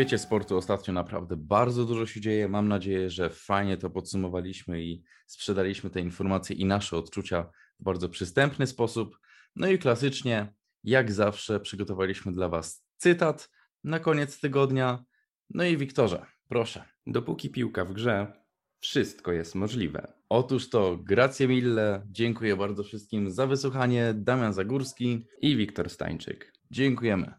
Świecie 0.00 0.18
sportu 0.18 0.56
ostatnio 0.56 0.94
naprawdę 0.94 1.36
bardzo 1.36 1.84
dużo 1.84 2.06
się 2.06 2.20
dzieje. 2.20 2.48
Mam 2.48 2.68
nadzieję, 2.68 3.10
że 3.10 3.30
fajnie 3.30 3.76
to 3.76 3.90
podsumowaliśmy 3.90 4.82
i 4.82 5.02
sprzedaliśmy 5.26 5.90
te 5.90 6.00
informacje 6.00 6.56
i 6.56 6.64
nasze 6.64 6.96
odczucia 6.96 7.50
w 7.80 7.84
bardzo 7.84 8.08
przystępny 8.08 8.66
sposób. 8.66 9.18
No 9.56 9.68
i 9.68 9.78
klasycznie, 9.78 10.52
jak 10.84 11.12
zawsze, 11.12 11.60
przygotowaliśmy 11.60 12.32
dla 12.32 12.48
Was 12.48 12.84
cytat 12.96 13.50
na 13.84 13.98
koniec 13.98 14.40
tygodnia. 14.40 15.04
No 15.50 15.64
i 15.64 15.76
Wiktorze, 15.76 16.26
proszę. 16.48 16.84
Dopóki 17.06 17.50
piłka 17.50 17.84
w 17.84 17.92
grze, 17.92 18.32
wszystko 18.78 19.32
jest 19.32 19.54
możliwe. 19.54 20.12
Otóż 20.28 20.70
to, 20.70 20.98
grazie 21.02 21.48
mille. 21.48 22.02
Dziękuję 22.10 22.56
bardzo 22.56 22.82
wszystkim 22.82 23.30
za 23.30 23.46
wysłuchanie. 23.46 24.14
Damian 24.14 24.52
Zagórski. 24.52 25.26
I 25.40 25.56
Wiktor 25.56 25.90
Stańczyk. 25.90 26.52
Dziękujemy. 26.70 27.34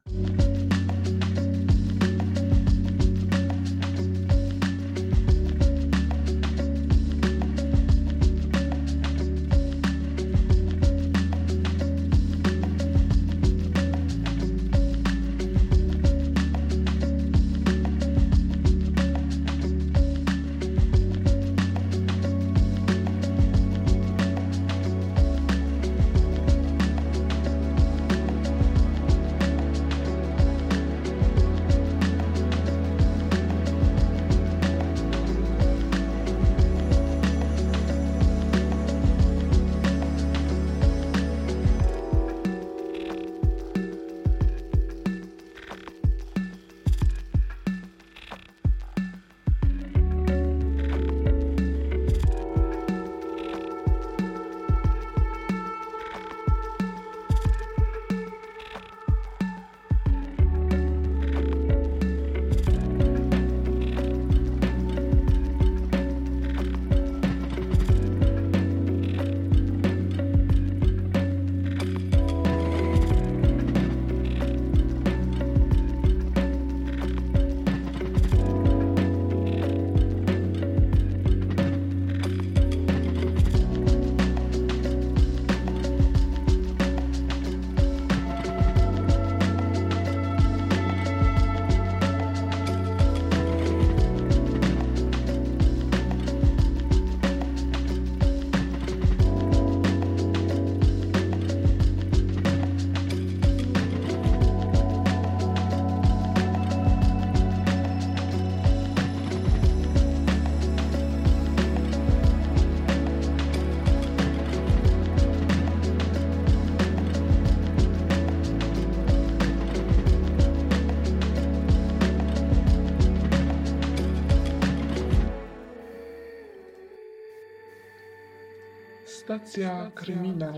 Stacja 129.32 129.92
kryminał. 129.96 130.54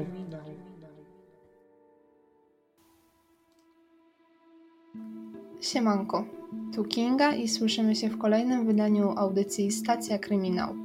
Siemanko, 5.61 6.25
tu 6.75 6.83
Kinga 6.83 7.33
i 7.33 7.47
słyszymy 7.47 7.95
się 7.95 8.09
w 8.09 8.17
kolejnym 8.17 8.65
wydaniu 8.65 9.13
audycji 9.17 9.71
Stacja 9.71 10.19
Kryminał. 10.19 10.75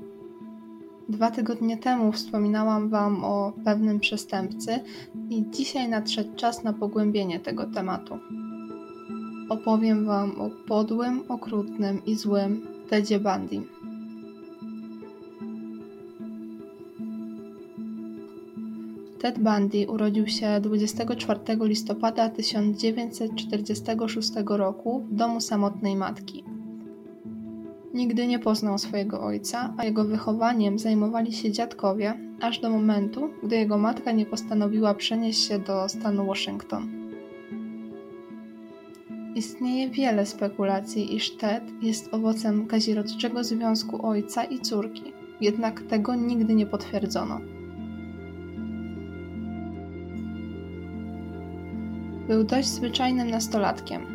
Dwa 1.09 1.31
tygodnie 1.31 1.77
temu 1.77 2.12
wspominałam 2.12 2.88
Wam 2.88 3.24
o 3.24 3.53
pewnym 3.64 4.01
przestępcy 4.01 4.81
i 5.31 5.44
dzisiaj 5.51 5.88
nadszedł 5.88 6.35
czas 6.37 6.64
na 6.64 6.72
pogłębienie 6.72 7.40
tego 7.40 7.66
tematu. 7.66 8.18
Opowiem 9.48 10.07
Wam 10.07 10.40
o 10.40 10.51
podłym, 10.51 11.22
okrutnym 11.29 12.05
i 12.05 12.14
złym 12.14 12.66
Tedzie 12.88 13.20
Bundy. 13.20 13.78
Ted 19.19 19.39
Bundy 19.39 19.87
urodził 19.89 20.27
się 20.27 20.61
24 20.61 21.41
listopada 21.61 22.29
1946 22.29 24.33
roku 24.47 25.05
w 25.11 25.15
domu 25.15 25.41
samotnej 25.41 25.97
matki. 25.97 26.45
Nigdy 27.95 28.27
nie 28.27 28.39
poznał 28.39 28.79
swojego 28.79 29.21
ojca, 29.21 29.75
a 29.77 29.85
jego 29.85 30.05
wychowaniem 30.05 30.79
zajmowali 30.79 31.33
się 31.33 31.53
dziadkowie, 31.53 32.15
aż 32.41 32.59
do 32.59 32.71
momentu, 32.71 33.31
gdy 33.43 33.57
jego 33.57 33.79
matka 33.79 34.13
nie 34.13 34.27
postanowiła 34.27 34.95
przenieść 34.95 35.49
się 35.49 35.59
do 35.59 35.89
stanu 35.89 36.27
Waszyngton. 36.27 36.89
Istnieje 39.35 39.91
wiele 39.91 40.27
spekulacji, 40.27 41.17
iż 41.17 41.31
Ted 41.31 41.65
jest 41.83 42.15
owocem 42.15 42.67
kazirodczego 42.67 43.45
związku 43.45 44.07
ojca 44.07 44.45
i 44.45 44.61
córki, 44.61 45.13
jednak 45.41 45.83
tego 45.83 46.15
nigdy 46.15 46.55
nie 46.55 46.67
potwierdzono. 46.67 47.41
Był 52.29 52.45
dość 52.45 52.69
zwyczajnym 52.69 53.31
nastolatkiem. 53.31 54.07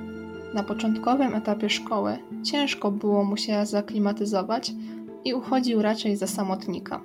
Na 0.54 0.64
początkowym 0.64 1.36
etapie 1.36 1.70
szkoły 1.70 2.18
ciężko 2.44 2.92
było 2.92 3.24
mu 3.24 3.38
się 3.38 3.66
zaklimatyzować 3.66 4.72
i 5.26 5.34
uchodził 5.34 5.82
raczej 5.82 6.16
za 6.16 6.28
samotnika. 6.28 7.02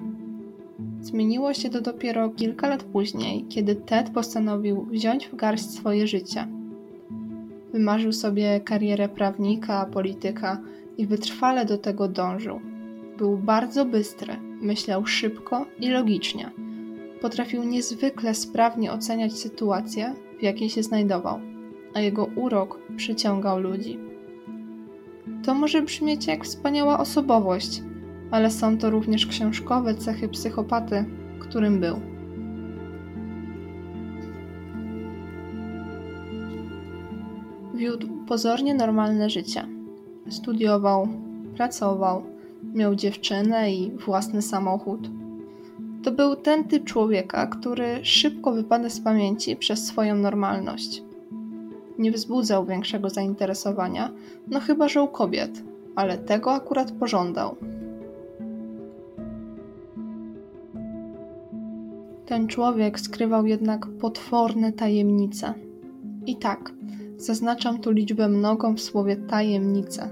Zmieniło 1.01 1.55
się 1.55 1.71
to 1.71 1.81
dopiero 1.81 2.29
kilka 2.31 2.69
lat 2.69 2.83
później, 2.83 3.45
kiedy 3.49 3.77
Ted 3.77 4.11
postanowił 4.11 4.85
wziąć 4.85 5.27
w 5.27 5.37
garść 5.37 5.71
swoje 5.71 6.07
życie. 6.07 6.49
Wymarzył 7.73 8.13
sobie 8.13 8.61
karierę 8.61 9.09
prawnika, 9.09 9.87
polityka 9.87 10.61
i 10.99 11.07
wytrwale 11.07 11.65
do 11.65 11.79
tego 11.79 12.09
dążył. 12.09 12.61
Był 13.19 13.37
bardzo 13.37 13.85
bystry, 13.85 14.37
myślał 14.61 15.07
szybko 15.07 15.67
i 15.81 15.91
logicznie. 15.91 16.51
Potrafił 17.21 17.65
niezwykle 17.65 18.35
sprawnie 18.35 18.93
oceniać 18.93 19.33
sytuacje 19.33 20.15
w 20.39 20.43
jakiej 20.43 20.71
się 20.71 20.83
znajdował, 20.83 21.41
a 21.95 22.01
jego 22.01 22.25
urok 22.25 22.81
przyciągał 22.97 23.61
ludzi. 23.61 23.99
To 25.45 25.55
może 25.55 25.83
brzmieć 25.83 26.27
jak 26.27 26.45
wspaniała 26.45 26.99
osobowość, 26.99 27.83
ale 28.31 28.51
są 28.51 28.79
to 28.79 28.91
również 28.91 29.27
książkowe 29.27 29.95
cechy 29.95 30.29
psychopaty, 30.29 31.05
którym 31.39 31.81
był. 31.81 32.01
Wiódł 37.75 38.09
pozornie 38.27 38.75
normalne 38.75 39.31
życie. 39.31 39.67
Studiował, 40.29 41.09
pracował, 41.57 42.23
miał 42.75 42.95
dziewczynę 42.95 43.73
i 43.73 43.91
własny 43.91 44.43
samochód 44.43 45.11
to 46.03 46.13
był 46.13 46.37
ten 46.37 46.65
typ 46.65 46.85
człowieka, 46.85 47.47
który 47.47 47.99
szybko 48.03 48.53
wypada 48.53 48.91
z 48.91 49.01
pamięci 49.01 49.57
przez 49.57 49.87
swoją 49.87 50.15
normalność. 50.15 51.03
Nie 51.99 52.13
wzbudzał 52.13 52.67
większego 52.67 53.11
zainteresowania, 53.11 54.11
no 54.49 54.61
chyba 54.61 54.89
że 54.89 55.03
u 55.03 55.09
kobiet, 55.09 55.63
ale 55.95 56.19
tego 56.19 56.53
akurat 56.53 56.93
pożądał. 56.93 57.57
Ten 62.27 62.47
człowiek 62.47 63.01
skrywał 63.01 63.47
jednak 63.47 63.87
potworne 63.87 64.73
tajemnice. 64.73 65.55
I 66.27 66.37
tak, 66.37 66.73
Zaznaczam 67.19 67.79
tu 67.79 67.91
liczbę 67.91 68.29
mnogą 68.29 68.75
w 68.75 68.81
słowie 68.81 69.17
tajemnice. 69.17 70.11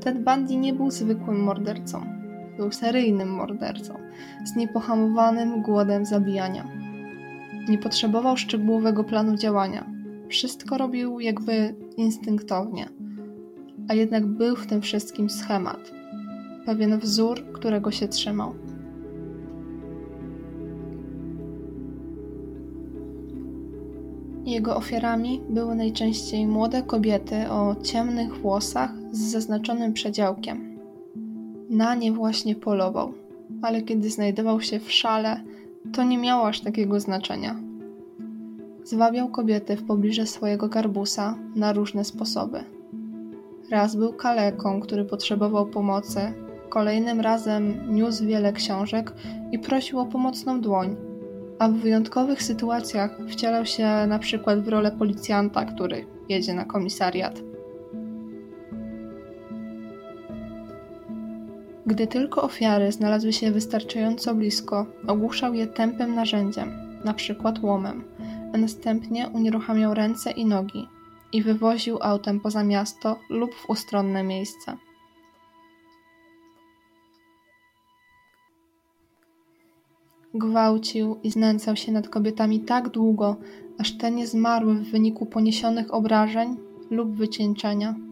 Ted 0.00 0.24
Bundy 0.24 0.56
nie 0.56 0.72
był 0.72 0.90
zwykłym 0.90 1.40
mordercą. 1.40 2.15
Był 2.56 2.72
seryjnym 2.72 3.28
mordercą, 3.28 3.94
z 4.44 4.56
niepohamowanym 4.56 5.62
głodem 5.62 6.06
zabijania. 6.06 6.64
Nie 7.68 7.78
potrzebował 7.78 8.36
szczegółowego 8.36 9.04
planu 9.04 9.36
działania. 9.36 9.90
Wszystko 10.28 10.78
robił 10.78 11.20
jakby 11.20 11.74
instynktownie. 11.96 12.88
A 13.88 13.94
jednak 13.94 14.26
był 14.26 14.56
w 14.56 14.66
tym 14.66 14.82
wszystkim 14.82 15.30
schemat. 15.30 15.90
Pewien 16.66 16.98
wzór, 16.98 17.52
którego 17.52 17.90
się 17.90 18.08
trzymał. 18.08 18.54
Jego 24.46 24.76
ofiarami 24.76 25.40
były 25.48 25.74
najczęściej 25.74 26.46
młode 26.46 26.82
kobiety 26.82 27.50
o 27.50 27.76
ciemnych 27.82 28.34
włosach 28.34 28.90
z 29.12 29.18
zaznaczonym 29.18 29.92
przedziałkiem. 29.92 30.65
Na 31.76 31.94
nie 31.94 32.12
właśnie 32.12 32.54
polował, 32.54 33.12
ale 33.62 33.82
kiedy 33.82 34.10
znajdował 34.10 34.60
się 34.60 34.80
w 34.80 34.92
szale, 34.92 35.40
to 35.92 36.04
nie 36.04 36.18
miało 36.18 36.48
aż 36.48 36.60
takiego 36.60 37.00
znaczenia. 37.00 37.56
Zwabiał 38.84 39.28
kobiety 39.28 39.76
w 39.76 39.86
pobliże 39.86 40.26
swojego 40.26 40.68
garbusa 40.68 41.38
na 41.56 41.72
różne 41.72 42.04
sposoby. 42.04 42.64
Raz 43.70 43.96
był 43.96 44.12
kaleką, 44.12 44.80
który 44.80 45.04
potrzebował 45.04 45.66
pomocy, 45.66 46.20
kolejnym 46.68 47.20
razem 47.20 47.94
niósł 47.94 48.26
wiele 48.26 48.52
książek 48.52 49.12
i 49.52 49.58
prosił 49.58 49.98
o 49.98 50.06
pomocną 50.06 50.60
dłoń, 50.60 50.96
a 51.58 51.68
w 51.68 51.72
wyjątkowych 51.72 52.42
sytuacjach 52.42 53.18
wcielał 53.28 53.66
się 53.66 53.88
na 54.08 54.18
przykład 54.18 54.60
w 54.60 54.68
rolę 54.68 54.92
policjanta, 54.92 55.64
który 55.64 56.06
jedzie 56.28 56.54
na 56.54 56.64
komisariat. 56.64 57.45
Gdy 61.86 62.06
tylko 62.06 62.42
ofiary 62.42 62.92
znalazły 62.92 63.32
się 63.32 63.50
wystarczająco 63.50 64.34
blisko, 64.34 64.86
ogłuszał 65.06 65.54
je 65.54 65.66
tępym 65.66 66.14
narzędziem, 66.14 66.72
na 67.04 67.14
przykład 67.14 67.62
łomem, 67.62 68.04
a 68.54 68.58
następnie 68.58 69.28
unieruchamiał 69.28 69.94
ręce 69.94 70.30
i 70.30 70.46
nogi 70.46 70.88
i 71.32 71.42
wywoził 71.42 71.98
autem 72.02 72.40
poza 72.40 72.64
miasto 72.64 73.18
lub 73.30 73.54
w 73.54 73.70
ustronne 73.70 74.22
miejsce. 74.22 74.76
Gwałcił 80.34 81.20
i 81.22 81.30
znęcał 81.30 81.76
się 81.76 81.92
nad 81.92 82.08
kobietami 82.08 82.60
tak 82.60 82.88
długo, 82.88 83.36
aż 83.78 83.98
te 83.98 84.10
nie 84.10 84.26
zmarły 84.26 84.74
w 84.74 84.90
wyniku 84.90 85.26
poniesionych 85.26 85.94
obrażeń 85.94 86.56
lub 86.90 87.16
wycieńczenia. 87.16 88.05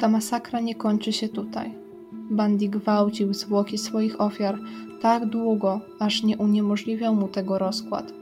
Ta 0.00 0.08
masakra 0.08 0.60
nie 0.60 0.74
kończy 0.74 1.12
się 1.12 1.28
tutaj. 1.28 1.74
Bandy 2.30 2.68
gwałcił 2.68 3.34
zwłoki 3.34 3.78
swoich 3.78 4.20
ofiar 4.20 4.58
tak 5.00 5.26
długo, 5.26 5.80
aż 5.98 6.22
nie 6.22 6.36
uniemożliwiał 6.38 7.14
mu 7.14 7.28
tego 7.28 7.58
rozkład. 7.58 8.12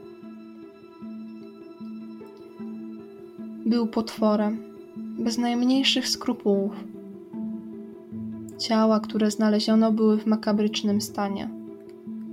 Był 3.65 3.87
potworem, 3.87 4.63
bez 4.97 5.37
najmniejszych 5.37 6.07
skrupułów. 6.07 6.71
Ciała, 8.57 8.99
które 8.99 9.31
znaleziono, 9.31 9.91
były 9.91 10.17
w 10.17 10.25
makabrycznym 10.25 11.01
stanie, 11.01 11.49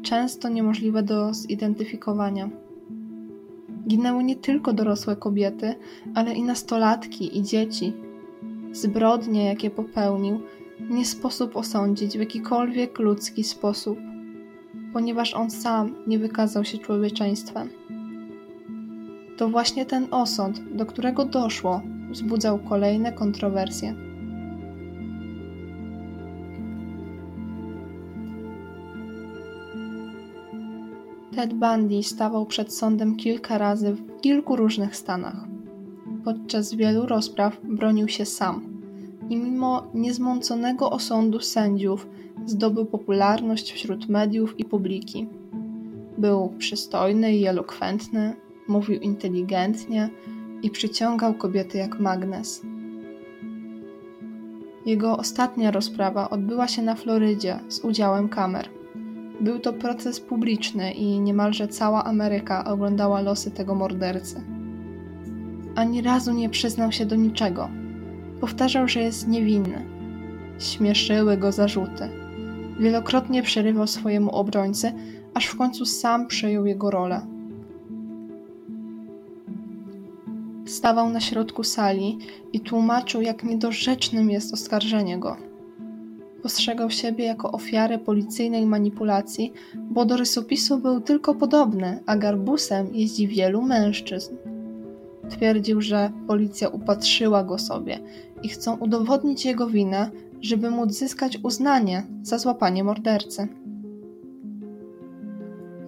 często 0.02 0.48
niemożliwe 0.48 1.02
do 1.02 1.34
zidentyfikowania. 1.34 2.50
Ginęły 3.88 4.24
nie 4.24 4.36
tylko 4.36 4.72
dorosłe 4.72 5.16
kobiety, 5.16 5.74
ale 6.14 6.34
i 6.34 6.42
nastolatki 6.42 7.38
i 7.38 7.42
dzieci. 7.42 8.05
Zbrodnie, 8.76 9.44
jakie 9.44 9.70
popełnił, 9.70 10.40
nie 10.90 11.04
sposób 11.04 11.56
osądzić 11.56 12.16
w 12.16 12.20
jakikolwiek 12.20 12.98
ludzki 12.98 13.44
sposób, 13.44 13.98
ponieważ 14.92 15.34
on 15.34 15.50
sam 15.50 15.94
nie 16.06 16.18
wykazał 16.18 16.64
się 16.64 16.78
człowieczeństwem. 16.78 17.68
To 19.36 19.48
właśnie 19.48 19.86
ten 19.86 20.06
osąd, 20.10 20.76
do 20.76 20.86
którego 20.86 21.24
doszło, 21.24 21.82
wzbudzał 22.10 22.58
kolejne 22.58 23.12
kontrowersje. 23.12 23.94
Ted 31.36 31.54
Bundy 31.54 32.02
stawał 32.02 32.46
przed 32.46 32.74
sądem 32.74 33.16
kilka 33.16 33.58
razy 33.58 33.92
w 33.92 34.20
kilku 34.20 34.56
różnych 34.56 34.96
stanach. 34.96 35.55
Podczas 36.26 36.74
wielu 36.74 37.06
rozpraw 37.06 37.60
bronił 37.64 38.08
się 38.08 38.24
sam 38.24 38.62
i 39.30 39.36
mimo 39.36 39.86
niezmąconego 39.94 40.90
osądu 40.90 41.40
sędziów 41.40 42.06
zdobył 42.46 42.86
popularność 42.86 43.72
wśród 43.72 44.08
mediów 44.08 44.60
i 44.60 44.64
publiki. 44.64 45.26
Był 46.18 46.48
przystojny 46.58 47.36
i 47.36 47.46
elokwentny, 47.46 48.36
mówił 48.68 49.00
inteligentnie 49.00 50.10
i 50.62 50.70
przyciągał 50.70 51.34
kobiety 51.34 51.78
jak 51.78 52.00
magnes. 52.00 52.62
Jego 54.86 55.16
ostatnia 55.16 55.70
rozprawa 55.70 56.30
odbyła 56.30 56.68
się 56.68 56.82
na 56.82 56.94
Florydzie 56.94 57.60
z 57.68 57.80
udziałem 57.80 58.28
kamer. 58.28 58.68
Był 59.40 59.58
to 59.58 59.72
proces 59.72 60.20
publiczny 60.20 60.92
i 60.92 61.20
niemalże 61.20 61.68
cała 61.68 62.04
Ameryka 62.04 62.64
oglądała 62.64 63.20
losy 63.20 63.50
tego 63.50 63.74
mordercy. 63.74 64.55
Ani 65.76 66.02
razu 66.02 66.32
nie 66.32 66.48
przyznał 66.48 66.92
się 66.92 67.06
do 67.06 67.16
niczego. 67.16 67.68
Powtarzał, 68.40 68.88
że 68.88 69.00
jest 69.00 69.28
niewinny. 69.28 69.84
Śmieszyły 70.58 71.36
go 71.36 71.52
zarzuty. 71.52 72.08
Wielokrotnie 72.80 73.42
przerywał 73.42 73.86
swojemu 73.86 74.30
obrońcy, 74.30 74.92
aż 75.34 75.46
w 75.46 75.56
końcu 75.56 75.86
sam 75.86 76.26
przejął 76.26 76.66
jego 76.66 76.90
rolę. 76.90 77.26
Stawał 80.66 81.10
na 81.10 81.20
środku 81.20 81.64
sali 81.64 82.18
i 82.52 82.60
tłumaczył, 82.60 83.22
jak 83.22 83.44
niedorzecznym 83.44 84.30
jest 84.30 84.54
oskarżenie 84.54 85.18
go 85.18 85.36
postrzegał 86.46 86.90
siebie 86.90 87.24
jako 87.24 87.52
ofiarę 87.52 87.98
policyjnej 87.98 88.66
manipulacji, 88.66 89.52
bo 89.74 90.04
do 90.04 90.16
rysopisu 90.16 90.78
był 90.78 91.00
tylko 91.00 91.34
podobny, 91.34 92.00
a 92.06 92.16
garbusem 92.16 92.94
jeździ 92.94 93.28
wielu 93.28 93.62
mężczyzn. 93.62 94.36
Twierdził, 95.28 95.80
że 95.80 96.10
policja 96.26 96.68
upatrzyła 96.68 97.44
go 97.44 97.58
sobie 97.58 97.98
i 98.42 98.48
chcą 98.48 98.76
udowodnić 98.76 99.44
jego 99.44 99.66
winę, 99.66 100.10
żeby 100.40 100.70
móc 100.70 100.92
zyskać 100.92 101.38
uznanie 101.42 102.02
za 102.22 102.38
złapanie 102.38 102.84
mordercy. 102.84 103.48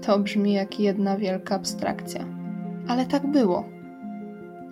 To 0.01 0.19
brzmi 0.19 0.53
jak 0.53 0.81
jedna 0.81 1.17
wielka 1.17 1.55
abstrakcja. 1.55 2.25
Ale 2.89 3.07
tak 3.07 3.27
było. 3.27 3.65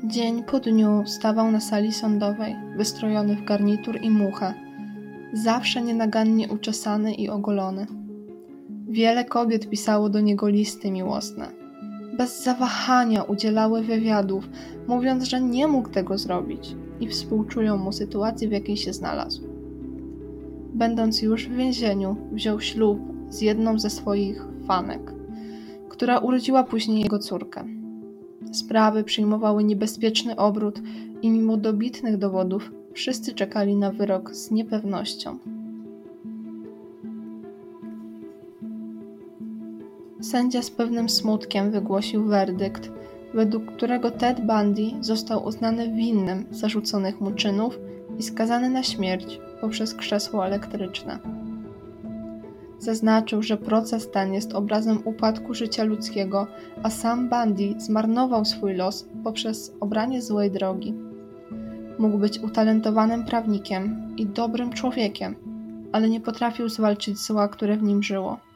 Dzień 0.04 0.42
po 0.42 0.60
dniu 0.60 1.02
stawał 1.06 1.50
na 1.50 1.60
sali 1.60 1.92
sądowej, 1.92 2.56
wystrojony 2.76 3.36
w 3.36 3.44
garnitur 3.44 3.98
i 4.02 4.10
muchę, 4.10 4.54
zawsze 5.32 5.82
nienagannie 5.82 6.48
uczesany 6.48 7.14
i 7.14 7.28
ogolony. 7.28 7.86
Wiele 8.88 9.24
kobiet 9.24 9.68
pisało 9.70 10.08
do 10.08 10.20
niego 10.20 10.48
listy 10.48 10.90
miłosne. 10.90 11.65
Bez 12.16 12.44
zawahania 12.44 13.22
udzielały 13.22 13.82
wywiadów, 13.82 14.48
mówiąc, 14.86 15.24
że 15.24 15.40
nie 15.40 15.66
mógł 15.66 15.88
tego 15.88 16.18
zrobić 16.18 16.76
i 17.00 17.08
współczują 17.08 17.76
mu 17.76 17.92
sytuacji, 17.92 18.48
w 18.48 18.52
jakiej 18.52 18.76
się 18.76 18.92
znalazł. 18.92 19.42
Będąc 20.74 21.22
już 21.22 21.48
w 21.48 21.56
więzieniu, 21.56 22.16
wziął 22.32 22.60
ślub 22.60 22.98
z 23.28 23.40
jedną 23.40 23.78
ze 23.78 23.90
swoich 23.90 24.44
fanek, 24.66 25.12
która 25.88 26.18
urodziła 26.18 26.64
później 26.64 27.02
jego 27.02 27.18
córkę. 27.18 27.64
Sprawy 28.52 29.04
przyjmowały 29.04 29.64
niebezpieczny 29.64 30.36
obrót 30.36 30.80
i 31.22 31.30
mimo 31.30 31.56
dobitnych 31.56 32.16
dowodów 32.16 32.70
Wszyscy 32.96 33.34
czekali 33.34 33.76
na 33.76 33.92
wyrok 33.92 34.34
z 34.34 34.50
niepewnością. 34.50 35.38
Sędzia 40.30 40.62
z 40.62 40.70
pewnym 40.70 41.08
smutkiem 41.08 41.70
wygłosił 41.70 42.24
werdykt, 42.24 42.90
według 43.34 43.72
którego 43.72 44.10
Ted 44.10 44.46
Bundy 44.46 44.90
został 45.00 45.44
uznany 45.44 45.92
winnym 45.92 46.46
zarzuconych 46.50 47.20
mu 47.20 47.30
czynów 47.30 47.78
i 48.18 48.22
skazany 48.22 48.70
na 48.70 48.82
śmierć 48.82 49.40
poprzez 49.60 49.94
krzesło 49.94 50.46
elektryczne. 50.46 51.18
Zaznaczył, 52.78 53.42
że 53.42 53.56
proces 53.56 54.10
ten 54.10 54.34
jest 54.34 54.54
obrazem 54.54 54.98
upadku 55.04 55.54
życia 55.54 55.84
ludzkiego, 55.84 56.46
a 56.82 56.90
sam 56.90 57.28
Bundy 57.28 57.74
zmarnował 57.78 58.44
swój 58.44 58.74
los 58.74 59.08
poprzez 59.24 59.74
obranie 59.80 60.22
złej 60.22 60.50
drogi. 60.50 60.94
Mógł 61.98 62.18
być 62.18 62.38
utalentowanym 62.38 63.24
prawnikiem 63.24 64.14
i 64.16 64.26
dobrym 64.26 64.72
człowiekiem, 64.72 65.34
ale 65.92 66.08
nie 66.08 66.20
potrafił 66.20 66.68
zwalczyć 66.68 67.18
zła, 67.18 67.48
które 67.48 67.76
w 67.76 67.82
nim 67.82 68.02
żyło. 68.02 68.46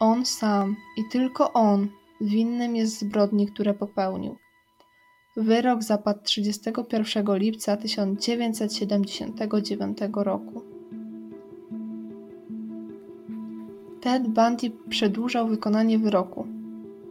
On 0.00 0.26
sam 0.26 0.76
i 0.96 1.04
tylko 1.04 1.52
on 1.52 1.88
winnym 2.20 2.76
jest 2.76 2.98
zbrodni, 2.98 3.46
które 3.46 3.74
popełnił. 3.74 4.36
Wyrok 5.36 5.82
zapadł 5.82 6.20
31 6.22 7.36
lipca 7.36 7.76
1979 7.76 9.98
roku. 10.14 10.62
Ted 14.00 14.28
Bundy 14.28 14.70
przedłużał 14.88 15.48
wykonanie 15.48 15.98
wyroku. 15.98 16.46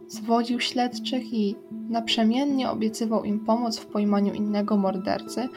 Zwodził 0.08 0.60
śledczych 0.60 1.34
i 1.34 1.56
naprzemiennie 1.88 2.70
obiecywał 2.70 3.24
im 3.24 3.40
pomoc 3.40 3.78
w 3.78 3.86
pojmaniu 3.86 4.34
innego 4.34 4.76
mordercy 4.76 5.48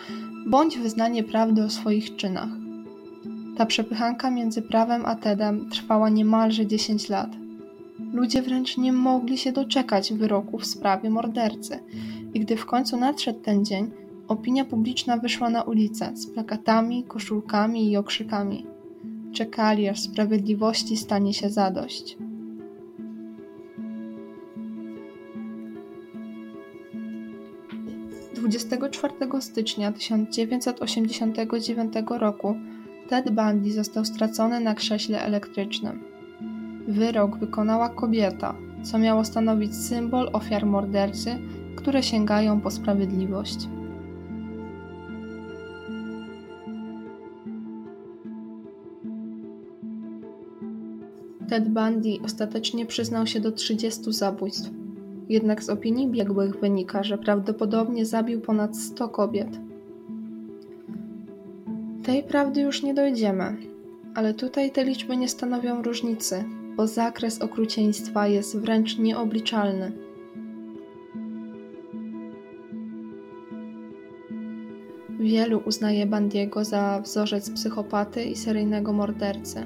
bądź 0.47 0.77
wyznanie 0.77 1.23
prawdy 1.23 1.63
o 1.63 1.69
swoich 1.69 2.15
czynach. 2.15 2.62
Ta 3.63 3.67
przepychanka 3.67 4.31
między 4.31 4.61
prawem 4.61 5.05
a 5.05 5.15
Tedem 5.15 5.69
trwała 5.69 6.09
niemalże 6.09 6.67
10 6.67 7.09
lat. 7.09 7.29
Ludzie 8.13 8.41
wręcz 8.41 8.77
nie 8.77 8.93
mogli 8.93 9.37
się 9.37 9.51
doczekać 9.51 10.13
wyroku 10.13 10.59
w 10.59 10.65
sprawie 10.65 11.09
mordercy. 11.09 11.79
I 12.33 12.39
gdy 12.39 12.57
w 12.57 12.65
końcu 12.65 12.97
nadszedł 12.97 13.39
ten 13.39 13.65
dzień, 13.65 13.91
opinia 14.27 14.65
publiczna 14.65 15.17
wyszła 15.17 15.49
na 15.49 15.61
ulicę 15.61 16.17
z 16.17 16.27
plakatami, 16.27 17.03
koszulkami 17.03 17.91
i 17.91 17.97
okrzykami. 17.97 18.65
Czekali, 19.33 19.89
aż 19.89 19.99
sprawiedliwości 19.99 20.97
stanie 20.97 21.33
się 21.33 21.49
zadość. 21.49 22.17
Dwudziestego 28.35 28.89
czwartego 28.89 29.41
stycznia 29.41 29.91
1989 29.91 31.93
roku 32.09 32.55
Ted 33.13 33.29
Bundy 33.29 33.71
został 33.71 34.05
stracony 34.05 34.59
na 34.59 34.73
krześle 34.73 35.21
elektrycznym. 35.21 36.03
Wyrok 36.87 37.37
wykonała 37.37 37.89
kobieta, 37.89 38.55
co 38.83 38.97
miało 38.97 39.25
stanowić 39.25 39.75
symbol 39.75 40.29
ofiar 40.33 40.65
mordercy, 40.65 41.37
które 41.75 42.03
sięgają 42.03 42.61
po 42.61 42.71
sprawiedliwość. 42.71 43.67
Ted 51.49 51.69
Bundy 51.69 52.17
ostatecznie 52.25 52.85
przyznał 52.85 53.27
się 53.27 53.39
do 53.39 53.51
30 53.51 54.13
zabójstw. 54.13 54.69
Jednak 55.29 55.63
z 55.63 55.69
opinii 55.69 56.07
biegłych 56.07 56.59
wynika, 56.59 57.03
że 57.03 57.17
prawdopodobnie 57.17 58.05
zabił 58.05 58.41
ponad 58.41 58.77
100 58.77 59.09
kobiet. 59.09 59.72
Tej 62.03 62.23
prawdy 62.23 62.61
już 62.61 62.83
nie 62.83 62.93
dojdziemy, 62.93 63.57
ale 64.15 64.33
tutaj 64.33 64.71
te 64.71 64.83
liczby 64.83 65.17
nie 65.17 65.29
stanowią 65.29 65.81
różnicy, 65.81 66.43
bo 66.75 66.87
zakres 66.87 67.41
okrucieństwa 67.41 68.27
jest 68.27 68.59
wręcz 68.59 68.97
nieobliczalny. 68.97 69.91
Wielu 75.19 75.61
uznaje 75.65 76.05
Bandiego 76.05 76.65
za 76.65 77.01
wzorzec 77.01 77.49
psychopaty 77.49 78.23
i 78.23 78.35
seryjnego 78.35 78.93
mordercy. 78.93 79.65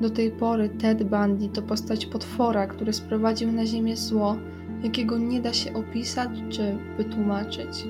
Do 0.00 0.10
tej 0.10 0.30
pory 0.30 0.68
Ted 0.68 1.04
Bundy 1.04 1.48
to 1.48 1.62
postać 1.62 2.06
potwora, 2.06 2.66
który 2.66 2.92
sprowadził 2.92 3.52
na 3.52 3.66
ziemię 3.66 3.96
zło, 3.96 4.36
jakiego 4.82 5.18
nie 5.18 5.40
da 5.40 5.52
się 5.52 5.74
opisać 5.74 6.30
czy 6.50 6.78
wytłumaczyć. 6.96 7.84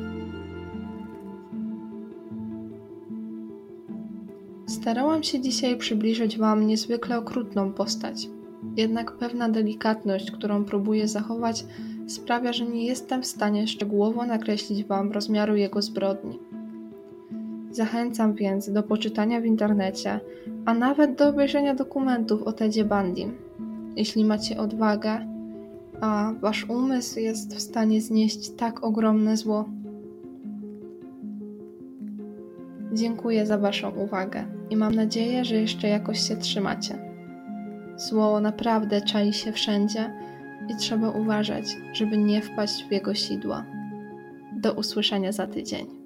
Starałam 4.86 5.22
się 5.22 5.40
dzisiaj 5.40 5.76
przybliżyć 5.76 6.38
Wam 6.38 6.66
niezwykle 6.66 7.18
okrutną 7.18 7.72
postać. 7.72 8.28
Jednak 8.76 9.12
pewna 9.12 9.48
delikatność, 9.48 10.30
którą 10.30 10.64
próbuję 10.64 11.08
zachować, 11.08 11.66
sprawia, 12.06 12.52
że 12.52 12.66
nie 12.66 12.86
jestem 12.86 13.22
w 13.22 13.26
stanie 13.26 13.68
szczegółowo 13.68 14.26
nakreślić 14.26 14.84
Wam 14.84 15.12
rozmiaru 15.12 15.56
jego 15.56 15.82
zbrodni. 15.82 16.38
Zachęcam 17.70 18.34
więc 18.34 18.70
do 18.70 18.82
poczytania 18.82 19.40
w 19.40 19.44
internecie, 19.44 20.20
a 20.64 20.74
nawet 20.74 21.18
do 21.18 21.28
obejrzenia 21.28 21.74
dokumentów 21.74 22.42
o 22.42 22.52
Tedzie 22.52 22.84
Bundy. 22.84 23.22
Jeśli 23.96 24.24
macie 24.24 24.58
odwagę, 24.58 25.26
a 26.00 26.32
Wasz 26.40 26.64
umysł 26.68 27.20
jest 27.20 27.56
w 27.56 27.60
stanie 27.60 28.00
znieść 28.00 28.50
tak 28.50 28.84
ogromne 28.84 29.36
zło. 29.36 29.68
Dziękuję 32.96 33.46
za 33.46 33.58
Waszą 33.58 33.90
uwagę 33.90 34.44
i 34.70 34.76
mam 34.76 34.94
nadzieję, 34.94 35.44
że 35.44 35.54
jeszcze 35.54 35.88
jakoś 35.88 36.28
się 36.28 36.36
trzymacie. 36.36 36.98
Zło 37.96 38.40
naprawdę 38.40 39.00
czai 39.00 39.32
się 39.32 39.52
wszędzie 39.52 40.12
i 40.68 40.76
trzeba 40.76 41.10
uważać, 41.10 41.76
żeby 41.92 42.18
nie 42.18 42.42
wpaść 42.42 42.84
w 42.88 42.92
jego 42.92 43.14
sidła. 43.14 43.64
Do 44.52 44.72
usłyszenia 44.72 45.32
za 45.32 45.46
tydzień. 45.46 46.05